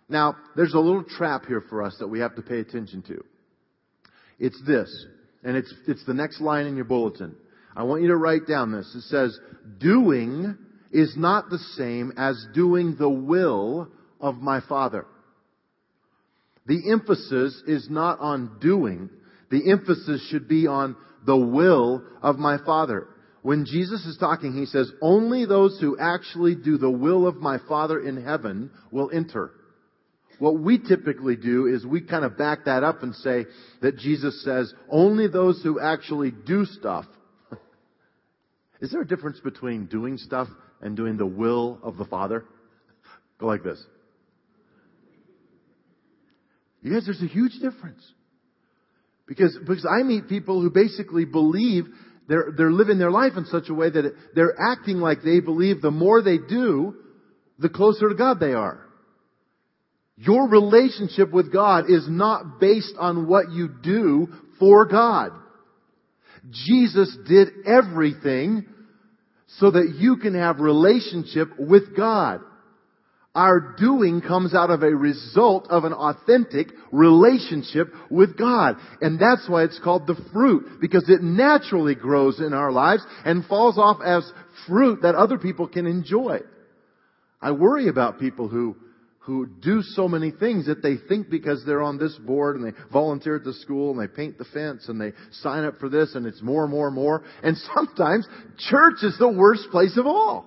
Now, 0.09 0.37
there's 0.57 0.75
a 0.75 0.81
little 0.81 1.05
trap 1.05 1.47
here 1.47 1.63
for 1.71 1.83
us 1.83 1.97
that 2.01 2.09
we 2.09 2.19
have 2.21 2.35
to 2.35 2.43
pay 2.43 2.59
attention 2.59 3.03
to. 3.03 3.25
It's 4.39 4.61
this. 4.67 5.07
And 5.43 5.57
it's, 5.57 5.73
it's 5.87 6.05
the 6.07 6.15
next 6.15 6.41
line 6.41 6.67
in 6.67 6.77
your 6.77 6.85
bulletin. 6.85 7.35
I 7.75 7.85
want 7.85 8.03
you 8.03 8.09
to 8.09 8.17
write 8.17 8.47
down 8.47 8.71
this. 8.73 8.93
It 8.95 9.03
says, 9.03 9.39
doing 9.79 10.57
is 10.93 11.15
not 11.17 11.49
the 11.49 11.59
same 11.59 12.13
as 12.17 12.47
doing 12.55 12.97
the 12.99 13.09
will 13.09 13.89
of 14.21 14.37
my 14.37 14.61
Father. 14.69 15.07
The 16.67 16.93
emphasis 16.93 17.61
is 17.67 17.89
not 17.91 18.21
on 18.21 18.59
doing. 18.61 19.11
The 19.51 19.71
emphasis 19.71 20.27
should 20.31 20.49
be 20.49 20.67
on 20.67 20.97
the 21.27 21.37
will 21.37 22.05
of 22.23 22.39
my 22.39 22.59
Father. 22.65 23.09
When 23.43 23.65
Jesus 23.65 24.07
is 24.07 24.17
talking, 24.19 24.55
he 24.55 24.67
says, 24.67 24.93
only 25.01 25.47
those 25.47 25.79
who 25.81 25.99
actually 25.99 26.55
do 26.55 26.79
the 26.79 26.91
will 26.91 27.27
of 27.27 27.37
my 27.37 27.59
Father 27.69 28.01
in 28.01 28.23
heaven 28.23 28.71
will 28.93 29.11
enter. 29.13 29.51
What 30.43 30.59
we 30.59 30.77
typically 30.77 31.37
do 31.37 31.69
is 31.69 31.87
we 31.87 32.01
kind 32.01 32.25
of 32.25 32.37
back 32.37 32.65
that 32.65 32.83
up 32.83 33.05
and 33.05 33.15
say 33.15 33.47
that 33.81 33.97
Jesus 33.97 34.43
says, 34.43 34.75
only 34.91 35.29
those 35.29 35.63
who 35.63 35.79
actually 35.79 36.33
do 36.33 36.65
stuff. 36.65 37.05
is 38.81 38.91
there 38.91 39.03
a 39.03 39.07
difference 39.07 39.39
between 39.39 39.87
doing 39.87 40.19
stuff 40.19 40.49
and 40.81 40.97
doing 40.97 41.17
the 41.17 41.29
will 41.29 41.79
of 41.85 41.97
the 41.97 42.05
Father? 42.07 42.45
Go 43.39 43.47
like 43.47 43.63
this. 43.63 43.81
Yes, 46.83 47.05
there's 47.05 47.23
a 47.23 47.27
huge 47.27 47.61
difference. 47.61 48.03
Because, 49.29 49.57
because 49.61 49.87
I 49.89 50.03
meet 50.03 50.29
people 50.29 50.61
who 50.61 50.71
basically 50.71 51.25
believe 51.25 51.85
they're, 52.27 52.53
they're 52.57 52.73
living 52.73 52.99
their 52.99 53.13
life 53.13 53.35
in 53.37 53.45
such 53.45 53.69
a 53.69 53.75
way 53.75 53.91
that 53.91 54.13
they're 54.35 54.57
acting 54.61 54.97
like 54.97 55.23
they 55.23 55.39
believe 55.39 55.81
the 55.81 55.93
more 55.93 56.21
they 56.21 56.39
do, 56.39 56.97
the 57.61 57.69
closer 57.69 58.09
to 58.09 58.17
God 58.17 58.41
they 58.41 58.55
are. 58.55 58.89
Your 60.25 60.49
relationship 60.49 61.33
with 61.33 61.53
God 61.53 61.91
is 61.91 62.07
not 62.09 62.61
based 62.61 62.95
on 62.97 63.27
what 63.27 63.51
you 63.51 63.69
do 63.83 64.29
for 64.61 64.87
God. 64.87 65.33
Jesus 66.51 67.17
did 67.27 67.49
everything 67.67 68.65
so 69.59 69.73
that 69.73 69.97
you 69.99 70.17
can 70.19 70.35
have 70.35 70.61
relationship 70.61 71.49
with 71.59 71.97
God. 71.97 72.41
Our 73.35 73.75
doing 73.77 74.21
comes 74.21 74.55
out 74.55 74.71
of 74.71 74.83
a 74.83 74.95
result 74.95 75.67
of 75.71 75.85
an 75.85 75.93
authentic 75.93 76.69
relationship 76.93 77.93
with 78.09 78.39
God. 78.39 78.77
And 79.01 79.19
that's 79.19 79.49
why 79.49 79.65
it's 79.65 79.81
called 79.83 80.07
the 80.07 80.23
fruit, 80.33 80.81
because 80.81 81.09
it 81.09 81.23
naturally 81.23 81.97
grows 81.97 82.39
in 82.39 82.53
our 82.53 82.71
lives 82.71 83.03
and 83.25 83.45
falls 83.47 83.77
off 83.77 84.01
as 84.05 84.31
fruit 84.69 85.03
that 85.03 85.17
other 85.17 85.39
people 85.39 85.67
can 85.67 85.87
enjoy. 85.87 86.41
I 87.41 87.53
worry 87.53 87.89
about 87.89 88.21
people 88.21 88.49
who, 88.49 88.77
who 89.25 89.47
do 89.47 89.83
so 89.83 90.09
many 90.09 90.33
things 90.33 90.67
that 90.67 90.83
they 90.83 90.97
think 91.09 91.31
because 91.31 91.63
they're 91.65 91.83
on 91.83 91.97
this 91.97 92.15
board 92.27 92.57
and 92.57 92.67
they 92.67 92.77
volunteer 92.93 93.37
at 93.37 93.45
the 93.45 93.55
school 93.55 93.93
and 93.93 94.01
they 94.01 94.13
paint 94.13 94.37
the 94.37 94.45
fence 94.47 94.89
and 94.89 95.01
they 95.01 95.13
sign 95.31 95.65
up 95.65 95.79
for 95.79 95.89
this 95.89 96.17
and 96.17 96.27
it's 96.27 96.43
more 96.43 96.65
and 96.65 96.73
more 96.73 96.89
and 96.89 96.97
more. 96.97 97.23
And 97.43 97.57
sometimes 97.75 98.27
church 98.59 99.03
is 99.03 99.17
the 99.19 99.29
worst 99.29 99.69
place 99.71 99.97
of 99.97 100.07
all. 100.07 100.47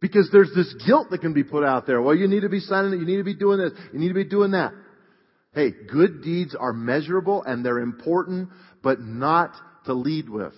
Because 0.00 0.28
there's 0.32 0.52
this 0.54 0.72
guilt 0.86 1.10
that 1.10 1.20
can 1.20 1.32
be 1.32 1.42
put 1.42 1.64
out 1.64 1.84
there. 1.84 2.00
Well, 2.00 2.14
you 2.14 2.28
need 2.28 2.42
to 2.42 2.48
be 2.48 2.60
signing 2.60 2.92
it. 2.92 3.00
You 3.00 3.06
need 3.06 3.16
to 3.16 3.24
be 3.24 3.34
doing 3.34 3.58
this. 3.58 3.72
You 3.92 3.98
need 3.98 4.08
to 4.08 4.14
be 4.14 4.24
doing 4.24 4.52
that. 4.52 4.72
Hey, 5.52 5.72
good 5.72 6.22
deeds 6.22 6.54
are 6.54 6.72
measurable 6.72 7.42
and 7.42 7.64
they're 7.64 7.80
important, 7.80 8.50
but 8.84 9.00
not 9.00 9.52
to 9.86 9.94
lead 9.94 10.28
with. 10.28 10.54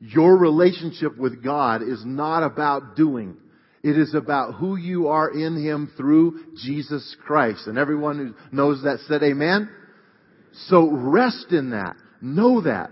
Your 0.00 0.36
relationship 0.36 1.16
with 1.16 1.44
God 1.44 1.82
is 1.82 2.02
not 2.04 2.42
about 2.42 2.96
doing. 2.96 3.36
It 3.84 3.98
is 3.98 4.14
about 4.14 4.54
who 4.54 4.76
you 4.76 5.08
are 5.08 5.30
in 5.30 5.62
Him 5.62 5.92
through 5.94 6.40
Jesus 6.56 7.14
Christ. 7.26 7.66
And 7.66 7.76
everyone 7.76 8.16
who 8.16 8.56
knows 8.56 8.82
that 8.84 9.00
said 9.06 9.22
amen. 9.22 9.68
So 10.68 10.90
rest 10.90 11.48
in 11.50 11.70
that. 11.70 11.94
Know 12.22 12.62
that. 12.62 12.88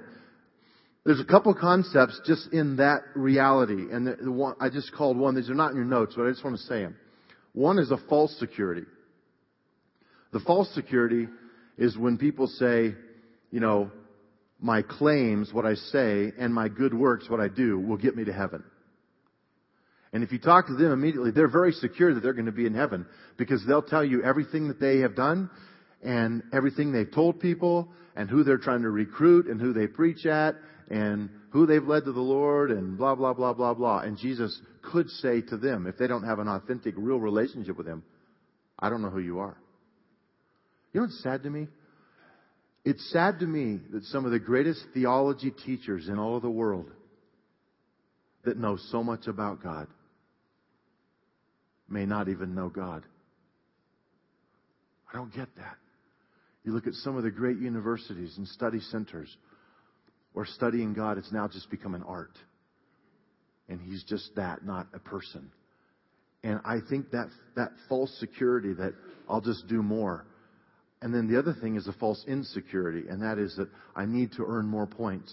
There's 1.05 1.19
a 1.19 1.25
couple 1.25 1.55
concepts 1.55 2.21
just 2.27 2.53
in 2.53 2.77
that 2.77 3.01
reality, 3.17 3.87
and 3.91 4.07
the, 4.07 4.17
the 4.23 4.31
one 4.31 4.55
I 4.61 4.69
just 4.69 4.93
called 4.93 5.17
one. 5.17 5.35
These 5.35 5.49
are 5.49 5.55
not 5.55 5.71
in 5.71 5.77
your 5.77 5.87
notes, 5.87 6.13
but 6.15 6.27
I 6.27 6.31
just 6.31 6.45
want 6.45 6.59
to 6.59 6.63
say 6.63 6.83
them. 6.83 6.97
One 7.55 7.79
is 7.79 7.91
a 7.91 7.97
false 8.09 8.37
security. 8.39 8.85
The 10.33 10.41
false 10.41 10.73
security 10.75 11.27
is 11.79 11.97
when 11.97 12.19
people 12.19 12.47
say, 12.47 12.95
you 13.51 13.61
know, 13.61 13.91
my 14.61 14.83
claims, 14.83 15.53
what 15.53 15.65
I 15.65 15.75
say, 15.75 16.33
and 16.39 16.55
my 16.55 16.69
good 16.69 16.95
works, 16.95 17.31
what 17.31 17.41
I 17.41 17.49
do, 17.49 17.81
will 17.81 17.97
get 17.97 18.15
me 18.15 18.25
to 18.25 18.33
heaven. 18.33 18.63
And 20.13 20.23
if 20.23 20.31
you 20.31 20.39
talk 20.39 20.67
to 20.67 20.75
them 20.75 20.93
immediately, 20.93 21.31
they're 21.31 21.49
very 21.49 21.73
secure 21.73 22.13
that 22.13 22.21
they're 22.23 22.35
going 22.35 22.47
to 22.47 22.53
be 22.53 22.67
in 22.67 22.75
heaven 22.75 23.07
because 23.39 23.65
they'll 23.67 23.83
tell 23.83 24.05
you 24.05 24.23
everything 24.23 24.69
that 24.69 24.79
they 24.79 24.99
have 24.99 25.17
done 25.17 25.49
and 26.03 26.43
everything 26.53 26.93
they've 26.93 27.11
told 27.11 27.41
people 27.41 27.89
and 28.15 28.29
who 28.29 28.45
they're 28.45 28.59
trying 28.59 28.83
to 28.83 28.91
recruit 28.91 29.47
and 29.47 29.61
who 29.61 29.73
they 29.73 29.87
preach 29.87 30.27
at 30.27 30.57
and 30.91 31.31
who 31.51 31.65
they've 31.65 31.87
led 31.87 32.05
to 32.05 32.13
the 32.13 32.21
Lord 32.21 32.71
and 32.71 32.99
blah, 32.99 33.15
blah, 33.15 33.33
blah, 33.33 33.55
blah, 33.55 33.73
blah. 33.73 34.01
And 34.01 34.19
Jesus 34.19 34.61
could 34.83 35.09
say 35.09 35.41
to 35.43 35.57
them, 35.57 35.87
if 35.87 35.97
they 35.97 36.07
don't 36.07 36.25
have 36.25 36.39
an 36.39 36.49
authentic, 36.49 36.95
real 36.99 37.19
relationship 37.19 37.79
with 37.79 37.87
Him, 37.87 38.03
I 38.79 38.91
don't 38.91 39.01
know 39.01 39.11
who 39.11 39.21
you 39.21 39.39
are. 39.39 39.57
You 40.93 41.01
know 41.01 41.07
what's 41.07 41.23
sad 41.23 41.45
to 41.45 41.51
me? 41.51 41.69
It's 42.85 43.11
sad 43.13 43.39
to 43.41 43.47
me 43.47 43.81
that 43.93 44.05
some 44.05 44.27
of 44.27 44.33
the 44.33 44.39
greatest 44.39 44.85
theology 44.93 45.53
teachers 45.65 46.09
in 46.09 46.19
all 46.19 46.37
of 46.37 46.43
the 46.43 46.51
world 46.51 46.91
that 48.45 48.59
know 48.59 48.77
so 48.91 49.03
much 49.03 49.27
about 49.27 49.63
God 49.63 49.87
may 51.89 52.07
not 52.07 52.29
even 52.29 52.55
know 52.55 52.69
God. 52.69 53.05
I 55.13 55.17
don't 55.17 55.35
get 55.35 55.55
that. 55.57 55.77
You 56.65 56.73
look 56.73 56.87
at 56.87 56.95
some 56.95 57.17
of 57.17 57.25
the 57.25 57.31
great 57.31 57.59
universities 57.59 58.35
and 58.39 58.47
study 58.47 58.81
centers 58.81 59.37
where 60.33 60.47
studying 60.47 60.95
God, 60.95 61.19
it's 61.19 61.33
now 61.33 61.49
just 61.49 61.71
become 61.71 61.95
an 61.95 62.03
art. 62.03 62.39
And 63.69 63.81
He's 63.81 64.03
just 64.05 64.35
that, 64.37 64.65
not 64.65 64.87
a 64.95 64.99
person. 64.99 65.51
And 66.45 66.61
I 66.65 66.79
think 66.89 67.11
that, 67.11 67.29
that 67.57 67.71
false 67.89 68.15
security 68.19 68.73
that 68.75 68.95
I'll 69.29 69.41
just 69.41 69.69
do 69.69 69.83
more. 69.83 70.27
And 71.01 71.13
then 71.13 71.29
the 71.29 71.39
other 71.39 71.55
thing 71.61 71.77
is 71.77 71.89
a 71.89 71.93
false 71.93 72.25
insecurity, 72.27 73.09
and 73.09 73.23
that 73.23 73.39
is 73.39 73.57
that 73.57 73.69
I 73.95 74.07
need 74.07 74.33
to 74.33 74.45
earn 74.47 74.67
more 74.67 74.87
points. 74.87 75.33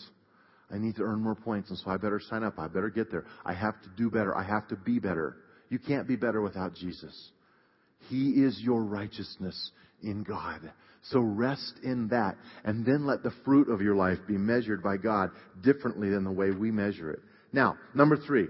I 0.72 0.78
need 0.78 0.96
to 0.98 1.04
earn 1.04 1.20
more 1.22 1.36
points, 1.36 1.70
and 1.70 1.78
so 1.78 1.90
I 1.90 1.98
better 1.98 2.20
sign 2.20 2.44
up. 2.44 2.60
I 2.60 2.68
better 2.68 2.90
get 2.90 3.12
there. 3.12 3.26
I 3.46 3.54
have 3.54 3.80
to 3.82 3.90
do 3.98 4.10
better. 4.10 4.36
I 4.36 4.44
have 4.44 4.68
to 4.70 4.76
be 4.76 5.00
better. 5.00 5.38
You 5.70 5.80
can't 5.80 6.08
be 6.08 6.16
better 6.16 6.42
without 6.42 6.74
Jesus. 6.74 7.32
He 8.10 8.30
is 8.44 8.60
your 8.62 8.84
righteousness 8.84 9.72
in 10.02 10.24
God. 10.24 10.72
So 11.04 11.20
rest 11.20 11.74
in 11.84 12.10
that. 12.10 12.38
And 12.64 12.86
then 12.86 13.06
let 13.06 13.24
the 13.24 13.32
fruit 13.46 13.70
of 13.70 13.82
your 13.82 13.96
life 13.96 14.20
be 14.28 14.38
measured 14.38 14.84
by 14.84 14.98
God 14.98 15.32
differently 15.62 16.10
than 16.10 16.24
the 16.24 16.32
way 16.32 16.52
we 16.52 16.72
measure 16.72 17.12
it. 17.12 17.20
Now, 17.54 17.78
number 17.94 18.18
three. 18.18 18.48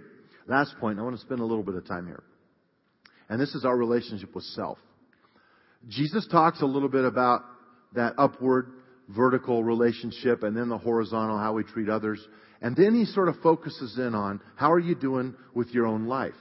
Last 0.47 0.75
point. 0.79 0.99
I 0.99 1.03
want 1.03 1.15
to 1.15 1.21
spend 1.21 1.41
a 1.41 1.45
little 1.45 1.63
bit 1.63 1.75
of 1.75 1.85
time 1.85 2.07
here. 2.07 2.23
And 3.29 3.39
this 3.39 3.53
is 3.53 3.65
our 3.65 3.77
relationship 3.77 4.33
with 4.33 4.43
self. 4.45 4.79
Jesus 5.87 6.27
talks 6.27 6.61
a 6.61 6.65
little 6.65 6.89
bit 6.89 7.05
about 7.05 7.43
that 7.93 8.13
upward 8.17 8.71
vertical 9.09 9.63
relationship 9.63 10.43
and 10.43 10.55
then 10.55 10.69
the 10.69 10.77
horizontal, 10.77 11.37
how 11.37 11.53
we 11.53 11.63
treat 11.63 11.89
others. 11.89 12.19
And 12.61 12.75
then 12.75 12.93
he 12.95 13.05
sort 13.05 13.29
of 13.29 13.35
focuses 13.41 13.97
in 13.97 14.13
on 14.13 14.41
how 14.55 14.71
are 14.71 14.79
you 14.79 14.95
doing 14.95 15.35
with 15.53 15.69
your 15.69 15.85
own 15.85 16.07
life? 16.07 16.33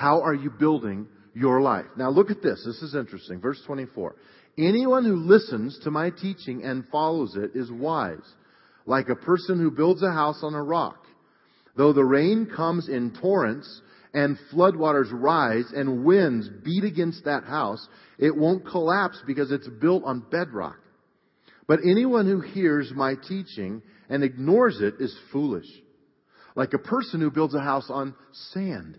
How 0.00 0.22
are 0.22 0.32
you 0.32 0.48
building 0.48 1.08
your 1.34 1.60
life? 1.60 1.84
Now 1.94 2.08
look 2.08 2.30
at 2.30 2.40
this. 2.40 2.64
This 2.64 2.80
is 2.80 2.94
interesting. 2.94 3.38
Verse 3.38 3.60
24. 3.66 4.16
Anyone 4.56 5.04
who 5.04 5.16
listens 5.16 5.78
to 5.80 5.90
my 5.90 6.08
teaching 6.08 6.62
and 6.64 6.88
follows 6.90 7.36
it 7.36 7.50
is 7.54 7.70
wise, 7.70 8.24
like 8.86 9.10
a 9.10 9.14
person 9.14 9.58
who 9.58 9.70
builds 9.70 10.02
a 10.02 10.10
house 10.10 10.40
on 10.42 10.54
a 10.54 10.62
rock. 10.62 11.04
Though 11.76 11.92
the 11.92 12.02
rain 12.02 12.46
comes 12.46 12.88
in 12.88 13.12
torrents 13.20 13.82
and 14.14 14.38
floodwaters 14.50 15.10
rise 15.12 15.70
and 15.76 16.02
winds 16.02 16.48
beat 16.64 16.84
against 16.84 17.26
that 17.26 17.44
house, 17.44 17.86
it 18.18 18.34
won't 18.34 18.66
collapse 18.66 19.22
because 19.26 19.52
it's 19.52 19.68
built 19.82 20.04
on 20.06 20.24
bedrock. 20.30 20.78
But 21.68 21.80
anyone 21.84 22.24
who 22.24 22.40
hears 22.40 22.90
my 22.96 23.16
teaching 23.28 23.82
and 24.08 24.24
ignores 24.24 24.80
it 24.80 24.94
is 24.98 25.14
foolish, 25.30 25.68
like 26.56 26.72
a 26.72 26.78
person 26.78 27.20
who 27.20 27.30
builds 27.30 27.54
a 27.54 27.60
house 27.60 27.90
on 27.90 28.14
sand. 28.54 28.96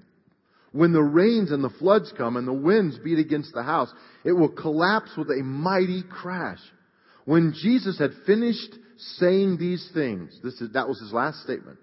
When 0.71 0.93
the 0.93 1.03
rains 1.03 1.51
and 1.51 1.63
the 1.63 1.69
floods 1.69 2.13
come 2.17 2.37
and 2.37 2.47
the 2.47 2.53
winds 2.53 2.97
beat 2.97 3.19
against 3.19 3.53
the 3.53 3.63
house, 3.63 3.91
it 4.23 4.31
will 4.31 4.49
collapse 4.49 5.11
with 5.17 5.29
a 5.29 5.43
mighty 5.43 6.03
crash. 6.03 6.59
When 7.25 7.53
Jesus 7.53 7.99
had 7.99 8.11
finished 8.25 8.75
saying 8.97 9.57
these 9.57 9.89
things, 9.93 10.39
this 10.43 10.61
is, 10.61 10.71
that 10.73 10.87
was 10.87 10.99
his 10.99 11.11
last 11.11 11.43
statement, 11.43 11.77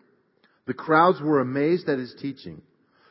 the 0.66 0.74
crowds 0.74 1.20
were 1.20 1.40
amazed 1.40 1.88
at 1.88 1.98
his 1.98 2.14
teaching, 2.20 2.62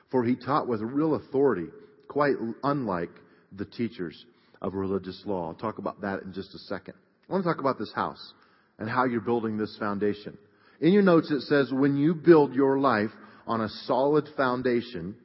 for 0.10 0.24
he 0.24 0.36
taught 0.36 0.68
with 0.68 0.82
real 0.82 1.16
authority, 1.16 1.68
quite 2.08 2.36
unlike 2.64 3.12
the 3.52 3.66
teachers 3.66 4.26
of 4.62 4.74
religious 4.74 5.22
law. 5.26 5.48
I'll 5.48 5.54
talk 5.54 5.78
about 5.78 6.02
that 6.02 6.24
in 6.24 6.34
just 6.34 6.56
a 6.56 6.60
second. 6.60 6.96
I 7.30 7.34
want 7.34 7.44
to 7.44 7.50
talk 7.50 7.60
about 7.60 7.78
this 7.78 7.94
house 7.94 8.34
and 8.80 8.90
how 8.90 9.06
you're 9.06 9.22
building 9.22 9.58
this 9.58 9.76
foundation. 9.78 10.38
In 10.82 10.94
your 10.94 11.04
notes 11.04 11.32
it 11.32 11.42
says, 11.42 11.72
when 11.72 11.98
you 11.98 12.16
build 12.16 12.54
your 12.54 12.80
life 12.80 13.12
on 13.46 13.62
a 13.62 13.70
solid 13.70 14.28
foundation, 14.36 15.16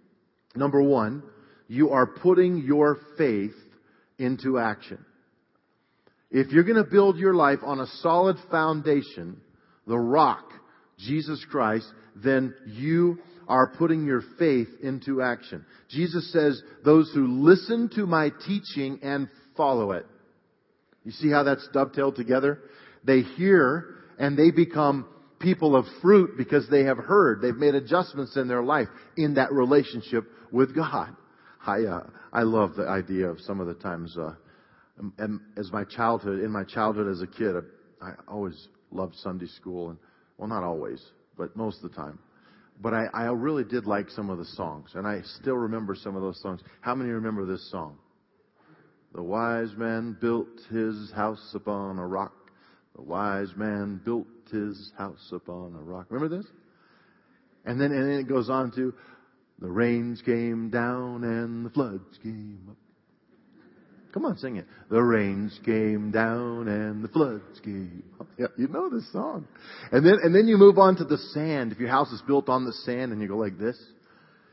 Number 0.55 0.83
one, 0.83 1.23
you 1.69 1.91
are 1.91 2.07
putting 2.07 2.59
your 2.59 2.99
faith 3.17 3.55
into 4.19 4.59
action. 4.59 5.05
If 6.31 6.51
you're 6.51 6.65
going 6.65 6.83
to 6.83 6.91
build 6.91 7.19
your 7.19 7.35
life 7.35 7.61
on 7.62 7.81
a 7.81 7.87
solid 8.01 8.37
foundation, 8.51 9.41
the 9.87 9.99
rock, 9.99 10.45
Jesus 10.99 11.45
Christ, 11.51 11.87
then 12.17 12.55
you 12.67 13.19
are 13.49 13.73
putting 13.77 14.07
your 14.07 14.23
faith 14.38 14.69
into 14.83 15.21
action. 15.21 15.65
Jesus 15.88 16.33
says, 16.33 16.62
those 16.85 17.11
who 17.15 17.43
listen 17.43 17.91
to 17.97 18.07
my 18.07 18.31
teaching 18.47 19.01
and 19.03 19.29
follow 19.57 19.93
it. 19.93 20.07
You 21.05 21.11
see 21.12 21.31
how 21.31 21.43
that's 21.43 21.69
dovetailed 21.73 22.17
together? 22.17 22.61
They 23.05 23.23
hear 23.23 23.97
and 24.19 24.38
they 24.38 24.51
become 24.51 25.07
people 25.43 25.77
of 25.77 25.85
fruit 26.01 26.37
because 26.37 26.69
they 26.71 26.85
have 26.85 26.99
heard. 26.99 27.43
They've 27.43 27.55
made 27.55 27.75
adjustments 27.75 28.37
in 28.37 28.49
their 28.49 28.63
life 28.63 28.89
in 29.17 29.35
that 29.35 29.53
relationship 29.53 30.25
with 30.51 30.75
God. 30.75 31.15
I 31.67 31.83
uh, 31.83 32.07
I 32.33 32.43
love 32.43 32.75
the 32.75 32.89
idea 32.89 33.29
of 33.29 33.41
some 33.41 33.61
of 33.61 33.67
the 33.67 33.75
times 33.75 34.17
uh, 34.19 34.35
and 35.19 35.41
as 35.57 35.71
my 35.73 35.85
childhood 35.85 36.41
in 36.41 36.51
my 36.51 36.65
childhood 36.65 37.11
as 37.11 37.23
a 37.23 37.27
kid, 37.27 37.55
I, 38.01 38.11
I 38.11 38.13
always 38.29 38.69
loved 38.91 39.17
Sunday 39.17 39.47
school 39.47 39.91
and 39.91 39.99
well 40.39 40.49
not 40.49 40.63
always, 40.63 41.03
but 41.37 41.57
most 41.57 41.83
of 41.83 41.91
the 41.91 41.97
time. 41.97 42.19
But 42.81 42.95
I, 42.95 43.05
I 43.15 43.25
really 43.27 43.65
did 43.65 43.87
like 43.87 44.11
some 44.11 44.29
of 44.31 44.39
the 44.39 44.45
songs, 44.45 44.91
and 44.95 45.07
I 45.07 45.21
still 45.41 45.55
remember 45.55 45.95
some 45.95 46.17
of 46.17 46.23
those 46.23 46.41
songs. 46.43 46.61
How 46.81 46.95
many 46.95 47.11
remember 47.11 47.47
this 47.47 47.71
song? 47.71 47.97
The 49.15 49.23
wise 49.23 49.71
man 49.77 50.17
built 50.21 50.49
his 50.71 51.13
house 51.13 51.53
upon 51.55 51.99
a 51.99 52.07
rock. 52.07 52.33
The 52.97 53.03
wise 53.03 53.49
man 53.57 54.01
built 54.05 54.27
his 54.51 54.93
house 54.99 55.31
upon 55.33 55.75
a 55.75 55.83
rock. 55.83 56.07
Remember 56.11 56.37
this? 56.37 56.47
And 57.65 57.81
then, 57.81 57.93
and 57.93 58.11
then 58.11 58.19
it 58.19 58.29
goes 58.29 58.51
on 58.51 58.71
to, 58.73 58.93
the 59.61 59.71
rains 59.71 60.21
came 60.23 60.71
down 60.71 61.25
and 61.25 61.65
the 61.65 61.71
floods 61.71 62.19
came 62.23 62.67
up. 62.71 62.77
Come 64.13 64.27
on, 64.27 64.37
sing 64.37 64.57
it. 64.57 64.67
The 64.91 65.03
rains 65.03 65.59
came 65.65 66.11
down 66.11 66.69
and 66.69 67.03
the 67.03 67.09
floods 67.09 67.61
came 67.65 68.03
up. 68.21 68.27
Yeah, 68.39 68.49
you 68.59 68.69
know 68.69 68.91
this 68.91 69.11
song. 69.11 69.47
And 69.91 70.05
then, 70.05 70.19
and 70.23 70.35
then 70.35 70.49
you 70.49 70.59
move 70.59 70.77
on 70.79 70.97
to 70.97 71.05
the 71.05 71.17
sand. 71.17 71.73
If 71.73 71.79
your 71.79 71.89
house 71.89 72.13
is 72.13 72.21
built 72.23 72.51
on 72.51 72.67
the 72.67 72.73
sand 72.85 73.13
and 73.13 73.23
you 73.23 73.29
go 73.29 73.39
like 73.39 73.59
this, 73.59 73.79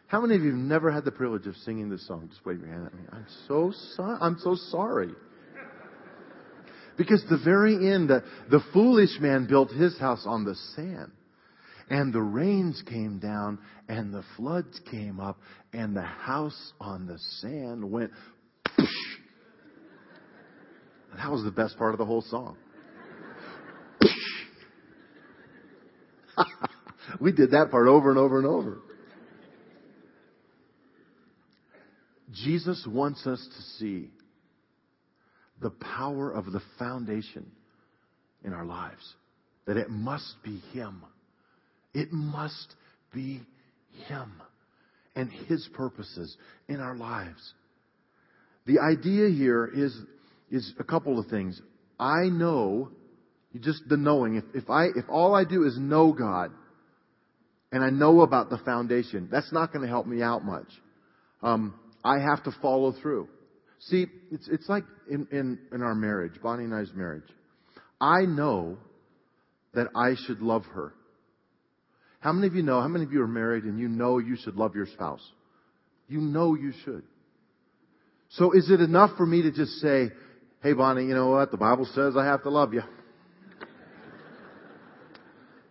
How 0.09 0.19
many 0.21 0.35
of 0.35 0.41
you 0.41 0.49
have 0.49 0.59
never 0.59 0.89
had 0.89 1.05
the 1.05 1.11
privilege 1.11 1.45
of 1.45 1.55
singing 1.57 1.87
this 1.87 2.07
song? 2.07 2.29
Just 2.29 2.43
wave 2.43 2.59
your 2.61 2.69
hand 2.69 2.87
at 2.87 2.93
me. 2.95 3.03
I'm 3.11 3.27
so 3.47 3.71
sorry. 3.95 4.17
I'm 4.19 4.39
so 4.39 4.55
sorry. 4.55 5.09
Because 6.99 7.23
the 7.29 7.39
very 7.43 7.75
end, 7.93 8.09
the, 8.09 8.25
the 8.51 8.59
foolish 8.73 9.21
man 9.21 9.47
built 9.47 9.71
his 9.71 9.97
house 9.97 10.23
on 10.25 10.43
the 10.43 10.53
sand. 10.75 11.13
And 11.89 12.13
the 12.13 12.21
rains 12.21 12.83
came 12.87 13.19
down 13.19 13.57
and 13.87 14.13
the 14.13 14.23
floods 14.35 14.79
came 14.91 15.19
up 15.21 15.39
and 15.73 15.95
the 15.95 16.03
house 16.03 16.73
on 16.79 17.07
the 17.07 17.17
sand 17.39 17.89
went 17.89 18.11
That 21.17 21.31
was 21.31 21.43
the 21.43 21.51
best 21.51 21.77
part 21.77 21.93
of 21.93 21.97
the 21.97 22.05
whole 22.05 22.21
song. 22.21 22.57
we 27.21 27.31
did 27.31 27.51
that 27.51 27.71
part 27.71 27.87
over 27.87 28.09
and 28.09 28.19
over 28.19 28.37
and 28.37 28.47
over. 28.47 28.77
Jesus 32.31 32.85
wants 32.87 33.25
us 33.25 33.39
to 33.39 33.61
see 33.79 34.09
the 35.61 35.71
power 35.71 36.31
of 36.31 36.51
the 36.51 36.61
foundation 36.77 37.45
in 38.43 38.53
our 38.53 38.65
lives. 38.65 39.15
That 39.65 39.77
it 39.77 39.89
must 39.89 40.35
be 40.43 40.61
Him. 40.73 41.03
It 41.93 42.11
must 42.11 42.75
be 43.13 43.41
Him 44.07 44.31
and 45.15 45.31
His 45.31 45.67
purposes 45.73 46.35
in 46.67 46.79
our 46.79 46.95
lives. 46.95 47.53
The 48.65 48.79
idea 48.79 49.29
here 49.29 49.69
is 49.73 49.95
is 50.51 50.73
a 50.79 50.83
couple 50.83 51.19
of 51.19 51.27
things. 51.27 51.61
I 51.99 52.25
know, 52.25 52.89
just 53.59 53.81
the 53.87 53.97
knowing. 53.97 54.35
If, 54.35 54.43
if 54.53 54.69
I, 54.69 54.85
if 54.85 55.05
all 55.09 55.35
I 55.35 55.43
do 55.43 55.65
is 55.65 55.77
know 55.77 56.13
God, 56.13 56.51
and 57.71 57.83
I 57.83 57.89
know 57.89 58.21
about 58.21 58.49
the 58.49 58.57
foundation, 58.59 59.27
that's 59.31 59.51
not 59.51 59.71
going 59.71 59.83
to 59.83 59.87
help 59.87 60.07
me 60.07 60.21
out 60.21 60.43
much. 60.43 60.67
Um, 61.43 61.75
I 62.03 62.19
have 62.19 62.43
to 62.45 62.55
follow 62.61 62.93
through. 63.01 63.27
See, 63.79 64.07
it's, 64.31 64.47
it's 64.49 64.67
like 64.67 64.83
in, 65.09 65.27
in, 65.31 65.59
in 65.71 65.81
our 65.81 65.95
marriage, 65.95 66.33
Bonnie 66.41 66.65
and 66.65 66.75
I's 66.75 66.91
marriage. 66.93 67.23
I 68.01 68.21
know 68.21 68.77
that 69.73 69.87
I 69.95 70.15
should 70.25 70.41
love 70.41 70.65
her. 70.73 70.93
How 72.19 72.33
many 72.33 72.47
of 72.47 72.55
you 72.55 72.63
know, 72.63 72.81
how 72.81 72.89
many 72.89 73.05
of 73.05 73.13
you 73.13 73.21
are 73.21 73.27
married 73.27 73.63
and 73.63 73.79
you 73.79 73.87
know 73.87 74.17
you 74.17 74.35
should 74.35 74.55
love 74.55 74.75
your 74.75 74.87
spouse? 74.87 75.25
You 76.09 76.19
know 76.19 76.55
you 76.55 76.73
should. 76.83 77.03
So 78.31 78.51
is 78.51 78.69
it 78.69 78.81
enough 78.81 79.11
for 79.15 79.25
me 79.25 79.43
to 79.43 79.51
just 79.51 79.71
say, 79.79 80.09
Hey, 80.61 80.73
Bonnie, 80.73 81.05
you 81.05 81.13
know 81.13 81.29
what? 81.29 81.51
The 81.51 81.57
Bible 81.57 81.87
says 81.93 82.17
I 82.17 82.25
have 82.25 82.43
to 82.43 82.49
love 82.49 82.73
you. 82.73 82.81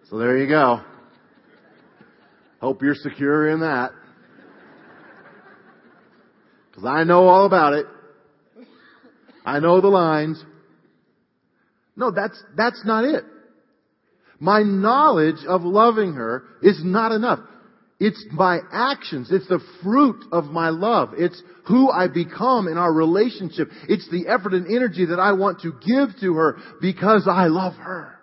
So 0.08 0.16
there 0.16 0.38
you 0.38 0.48
go. 0.48 0.80
Hope 2.62 2.80
you're 2.80 2.94
secure 2.94 3.50
in 3.50 3.60
that. 3.60 3.90
Because 6.70 6.86
I 6.86 7.04
know 7.04 7.28
all 7.28 7.44
about 7.44 7.74
it. 7.74 7.84
I 9.48 9.60
know 9.60 9.80
the 9.80 9.88
lines. 9.88 10.44
No, 11.96 12.10
that's, 12.10 12.40
that's 12.54 12.84
not 12.84 13.04
it. 13.04 13.24
My 14.38 14.62
knowledge 14.62 15.44
of 15.48 15.62
loving 15.62 16.12
her 16.12 16.44
is 16.62 16.80
not 16.84 17.12
enough. 17.12 17.40
It's 17.98 18.24
my 18.30 18.60
actions. 18.70 19.28
It's 19.32 19.48
the 19.48 19.60
fruit 19.82 20.22
of 20.32 20.44
my 20.44 20.68
love. 20.68 21.14
It's 21.16 21.42
who 21.66 21.90
I 21.90 22.08
become 22.08 22.68
in 22.68 22.76
our 22.76 22.92
relationship. 22.92 23.70
It's 23.88 24.08
the 24.10 24.28
effort 24.28 24.52
and 24.52 24.66
energy 24.66 25.06
that 25.06 25.18
I 25.18 25.32
want 25.32 25.62
to 25.62 25.72
give 25.72 26.10
to 26.20 26.34
her 26.34 26.58
because 26.82 27.26
I 27.28 27.46
love 27.46 27.72
her. 27.74 28.16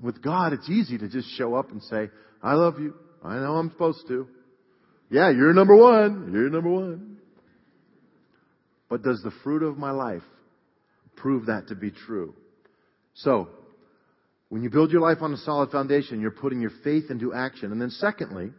With 0.00 0.22
God, 0.22 0.52
it's 0.52 0.70
easy 0.70 0.96
to 0.98 1.08
just 1.08 1.28
show 1.36 1.56
up 1.56 1.72
and 1.72 1.82
say, 1.82 2.10
I 2.42 2.54
love 2.54 2.78
you. 2.78 2.94
I 3.24 3.34
know 3.34 3.56
I'm 3.56 3.70
supposed 3.70 4.06
to. 4.06 4.28
Yeah, 5.10 5.30
you're 5.30 5.52
number 5.52 5.74
one. 5.74 6.30
You're 6.32 6.48
number 6.48 6.70
one. 6.70 7.07
But 8.88 9.02
does 9.02 9.22
the 9.22 9.32
fruit 9.42 9.62
of 9.62 9.76
my 9.76 9.90
life 9.90 10.22
prove 11.16 11.46
that 11.46 11.68
to 11.68 11.74
be 11.74 11.90
true? 11.90 12.34
So, 13.14 13.48
when 14.48 14.62
you 14.62 14.70
build 14.70 14.90
your 14.90 15.02
life 15.02 15.18
on 15.20 15.32
a 15.32 15.36
solid 15.36 15.70
foundation, 15.70 16.20
you're 16.20 16.30
putting 16.30 16.60
your 16.60 16.72
faith 16.82 17.10
into 17.10 17.34
action. 17.34 17.70
And 17.70 17.80
then 17.80 17.90
secondly, 17.90 18.50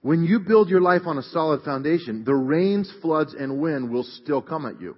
when 0.00 0.24
you 0.24 0.40
build 0.40 0.68
your 0.68 0.80
life 0.80 1.02
on 1.06 1.16
a 1.16 1.22
solid 1.22 1.62
foundation, 1.62 2.24
the 2.24 2.34
rains, 2.34 2.92
floods, 3.00 3.34
and 3.34 3.60
wind 3.60 3.90
will 3.90 4.02
still 4.02 4.42
come 4.42 4.66
at 4.66 4.80
you. 4.80 4.96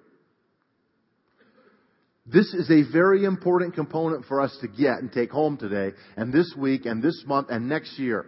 This 2.26 2.54
is 2.54 2.70
a 2.70 2.90
very 2.90 3.24
important 3.24 3.74
component 3.74 4.24
for 4.24 4.40
us 4.40 4.56
to 4.62 4.68
get 4.68 5.00
and 5.00 5.12
take 5.12 5.30
home 5.30 5.58
today, 5.58 5.94
and 6.16 6.32
this 6.32 6.54
week, 6.56 6.86
and 6.86 7.02
this 7.02 7.22
month, 7.26 7.48
and 7.50 7.68
next 7.68 7.98
year. 7.98 8.24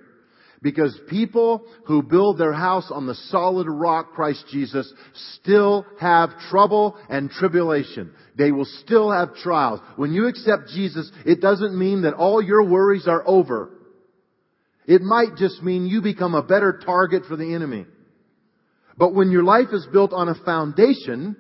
Because 0.66 0.98
people 1.08 1.64
who 1.84 2.02
build 2.02 2.38
their 2.38 2.52
house 2.52 2.90
on 2.90 3.06
the 3.06 3.14
solid 3.14 3.68
rock, 3.68 4.14
Christ 4.14 4.46
Jesus, 4.50 4.92
still 5.40 5.86
have 6.00 6.30
trouble 6.50 6.98
and 7.08 7.30
tribulation. 7.30 8.12
They 8.36 8.50
will 8.50 8.64
still 8.82 9.12
have 9.12 9.36
trials. 9.36 9.78
When 9.94 10.12
you 10.12 10.26
accept 10.26 10.70
Jesus, 10.74 11.08
it 11.24 11.40
doesn't 11.40 11.78
mean 11.78 12.02
that 12.02 12.14
all 12.14 12.42
your 12.42 12.68
worries 12.68 13.06
are 13.06 13.22
over. 13.28 13.70
It 14.88 15.02
might 15.02 15.36
just 15.36 15.62
mean 15.62 15.86
you 15.86 16.02
become 16.02 16.34
a 16.34 16.42
better 16.42 16.80
target 16.84 17.26
for 17.28 17.36
the 17.36 17.54
enemy. 17.54 17.86
But 18.98 19.14
when 19.14 19.30
your 19.30 19.44
life 19.44 19.68
is 19.70 19.86
built 19.92 20.12
on 20.12 20.28
a 20.28 20.34
foundation, 20.34 21.36